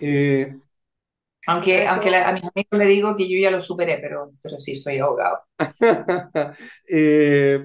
[1.47, 4.75] Aunque, aunque a mis amigos le digo que yo ya lo superé, pero, pero sí
[4.75, 5.43] soy abogado.
[6.89, 7.63] eh,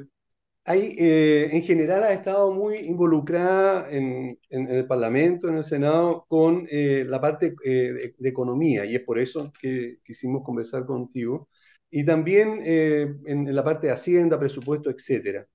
[0.65, 6.25] hay, eh, en general ha estado muy involucrada en, en, el Parlamento, en el Senado,
[6.29, 11.49] con eh, la parte eh, de, economía, y es por eso que quisimos conversar contigo,
[11.91, 15.47] y también en, en, la parte de Hacienda, presupuesto, etc.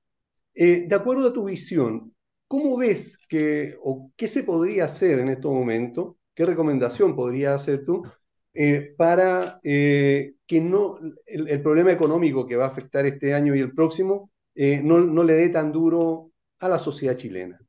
[0.54, 2.14] de acuerdo a tu visión,
[2.48, 6.16] ¿cómo ves que, o qué se podría hacer en estos momentos?
[6.36, 8.04] ¿Qué recomendación podrías hacer tú
[8.98, 13.74] para que no el, el problema económico que va a afectar este año y el
[13.74, 17.60] próximo eh, no, le dé tan duro a la sociedad chilena.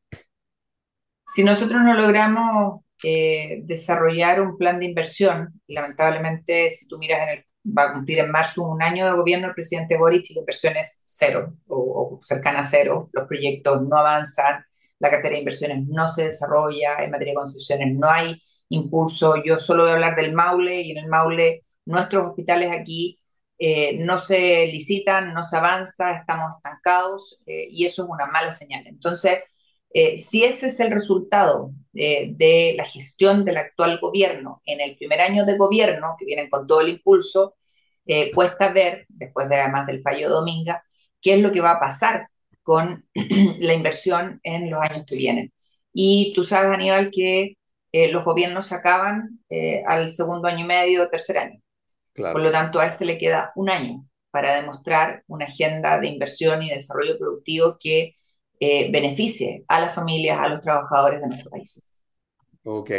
[1.27, 7.91] Si nosotros no logramos eh, desarrollar un plan de inversión, lamentablemente si tú miras va
[7.91, 11.03] a cumplir en marzo un año de gobierno el presidente Boric y la inversión es
[11.05, 14.65] cero o, o cercana a cero, los proyectos no avanzan,
[14.99, 19.59] la cartera de inversiones no se desarrolla, en materia de concesiones no hay impulso, yo
[19.59, 23.18] solo voy a hablar del Maule y en el Maule nuestros hospitales aquí
[23.59, 28.53] eh, no se licitan, no se avanza, estamos estancados eh, y eso es una mala
[28.53, 28.87] señal.
[28.87, 29.41] Entonces,
[29.93, 35.21] eh, si ese es el resultado de la gestión del actual gobierno en el primer
[35.21, 37.57] año de gobierno, que vienen con todo el impulso,
[38.35, 40.85] cuesta ver, después de además del fallo de Dominga,
[41.21, 42.29] qué es lo que va a pasar
[42.63, 43.07] con
[43.61, 45.53] la inversión en los años que vienen.
[45.93, 47.57] Y tú sabes, Aníbal, que
[48.13, 49.41] los gobiernos acaban
[49.87, 51.61] al segundo año y medio, tercer año.
[52.19, 56.63] Por lo tanto, a este le queda un año para demostrar una agenda de inversión
[56.63, 58.17] y desarrollo productivo que
[58.61, 61.89] eh, beneficie a las familias, a los trabajadores de nuestro país.
[62.65, 62.91] Ok.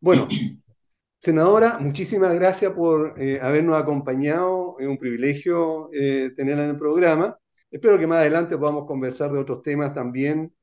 [0.00, 0.28] Bueno,
[1.20, 4.76] senadora, muchísimas gracias por eh, habernos acompañado.
[4.78, 7.38] Es un privilegio eh, tenerla en el programa.
[7.70, 10.54] Espero que más adelante podamos conversar de otros temas también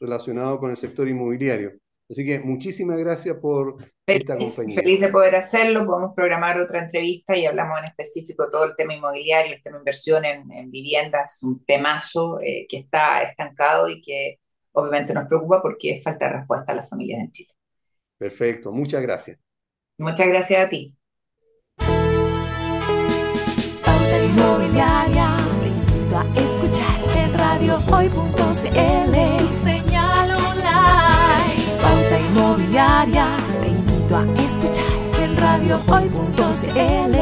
[0.00, 1.70] relacionados con el sector inmobiliario.
[2.10, 3.76] Así que muchísimas gracias por
[4.06, 4.80] esta compañía.
[4.80, 8.94] Feliz de poder hacerlo, podemos programar otra entrevista y hablamos en específico todo el tema
[8.94, 14.40] inmobiliario, el tema inversión en, viviendas, un temazo eh, que está estancado y que
[14.72, 17.50] obviamente nos preocupa porque falta respuesta a las familias en Chile.
[18.18, 19.38] Perfecto, muchas gracias.
[19.98, 20.96] Muchas gracias a ti.
[24.24, 28.52] Inmobiliaria, te invito a escuchar en radiohoy.cl
[29.64, 30.32] señal
[31.82, 33.36] Pauta Inmobiliaria,
[34.20, 34.84] invito a escuchar
[35.22, 37.12] en radiohoy.cl.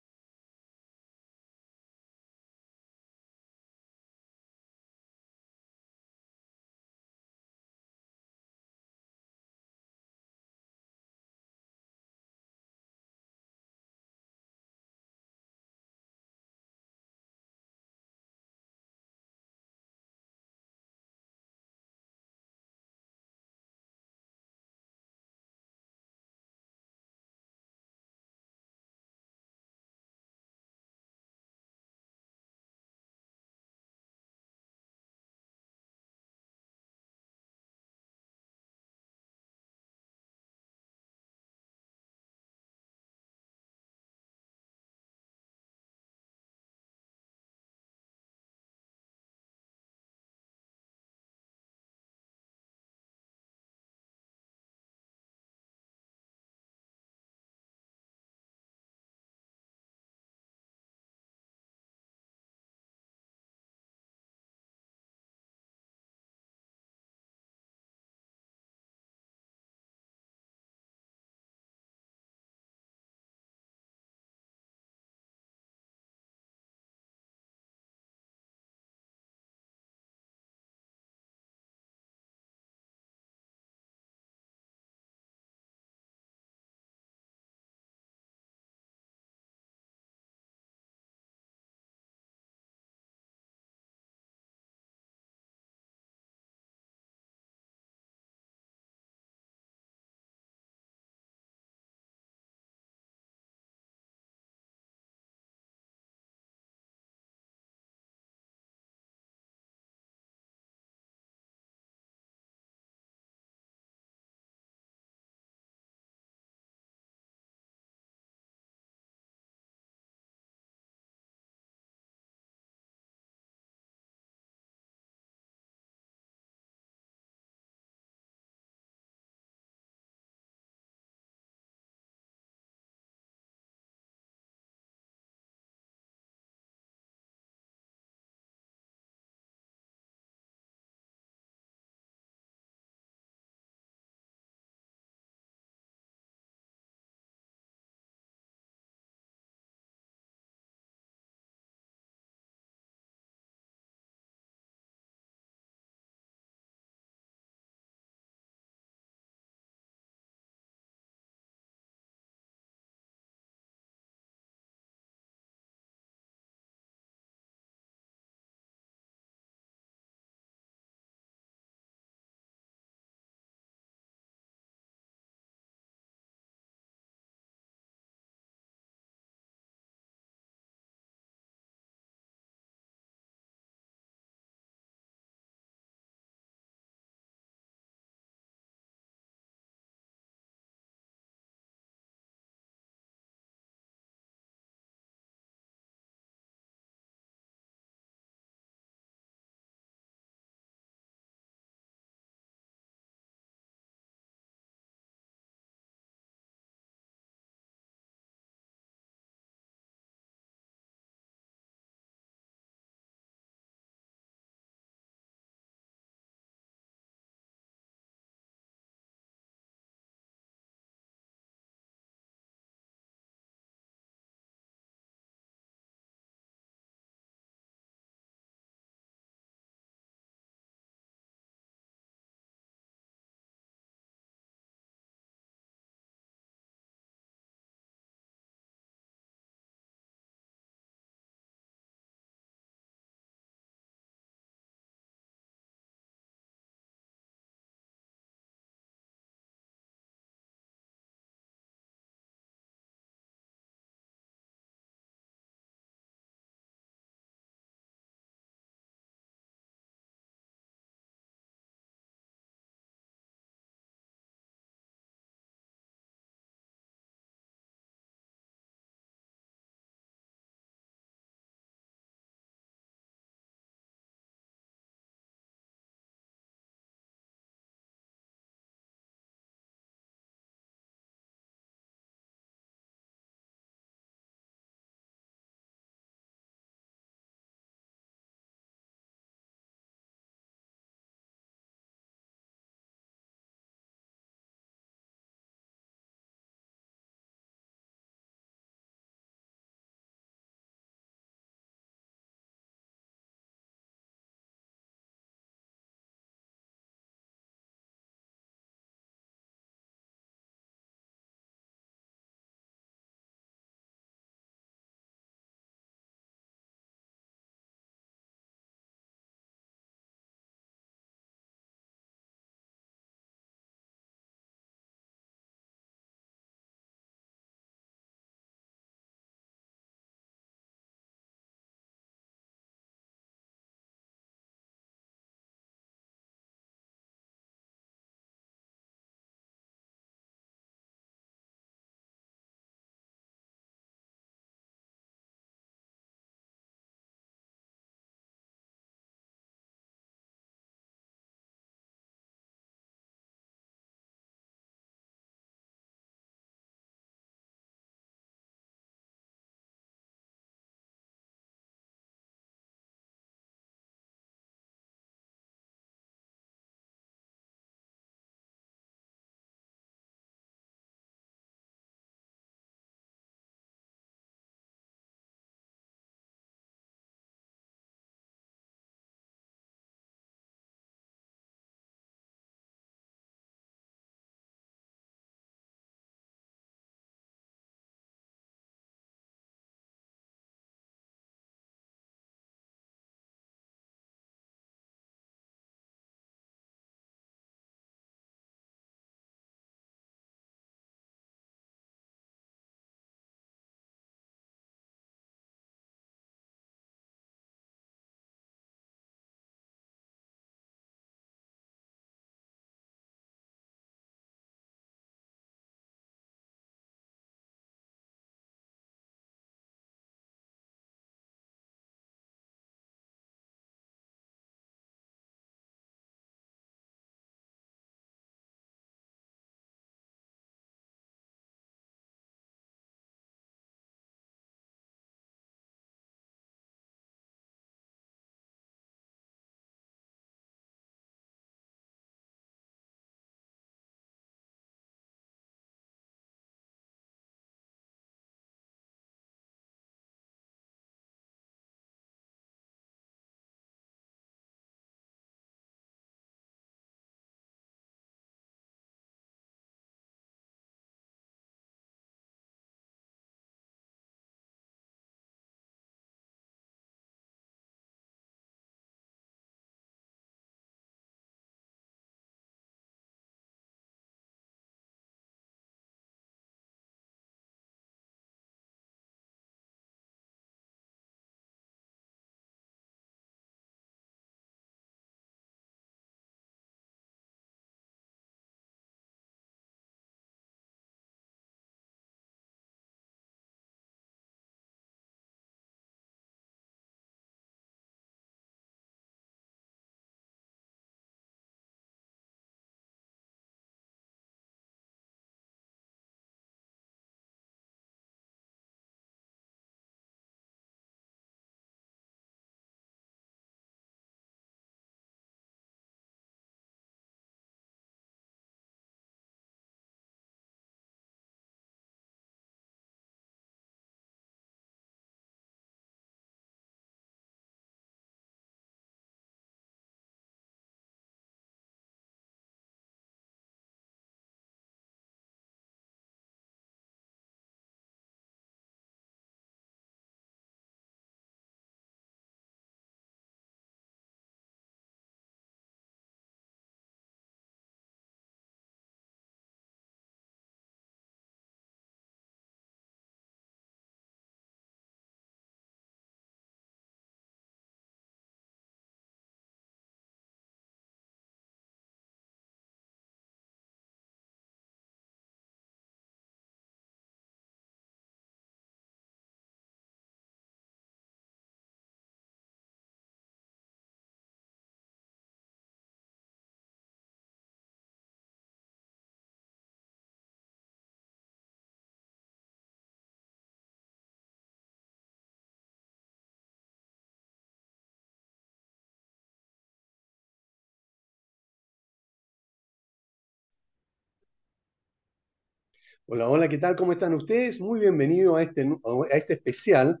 [596.06, 596.76] Hola, hola, ¿qué tal?
[596.76, 597.60] ¿Cómo están ustedes?
[597.60, 600.00] Muy bienvenido a este, a este especial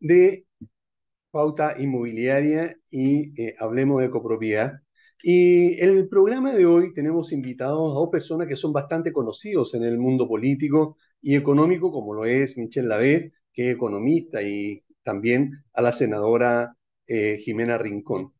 [0.00, 0.46] de
[1.30, 4.74] pauta inmobiliaria y eh, hablemos de copropiedad.
[5.22, 9.74] Y en el programa de hoy tenemos invitados a dos personas que son bastante conocidos
[9.74, 14.82] en el mundo político y económico, como lo es Michelle Lavé, que es economista, y
[15.02, 16.76] también a la senadora
[17.06, 18.32] eh, Jimena Rincón.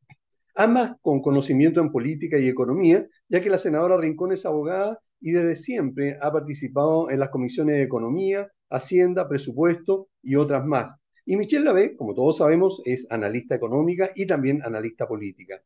[0.54, 5.32] Ambas con conocimiento en política y economía, ya que la senadora Rincón es abogada y
[5.32, 10.96] desde siempre ha participado en las comisiones de Economía, Hacienda, Presupuesto y otras más.
[11.26, 15.62] Y Michelle Lavé, como todos sabemos, es analista económica y también analista política.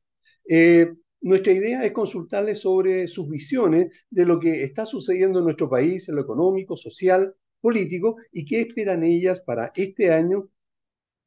[0.49, 5.71] Eh, nuestra idea es consultarles sobre sus visiones de lo que está sucediendo en nuestro
[5.71, 10.51] país, en lo económico, social, político, y qué esperan ellas para este año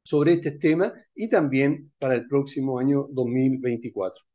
[0.04, 4.27] sobre este tema y también para el próximo año 2024.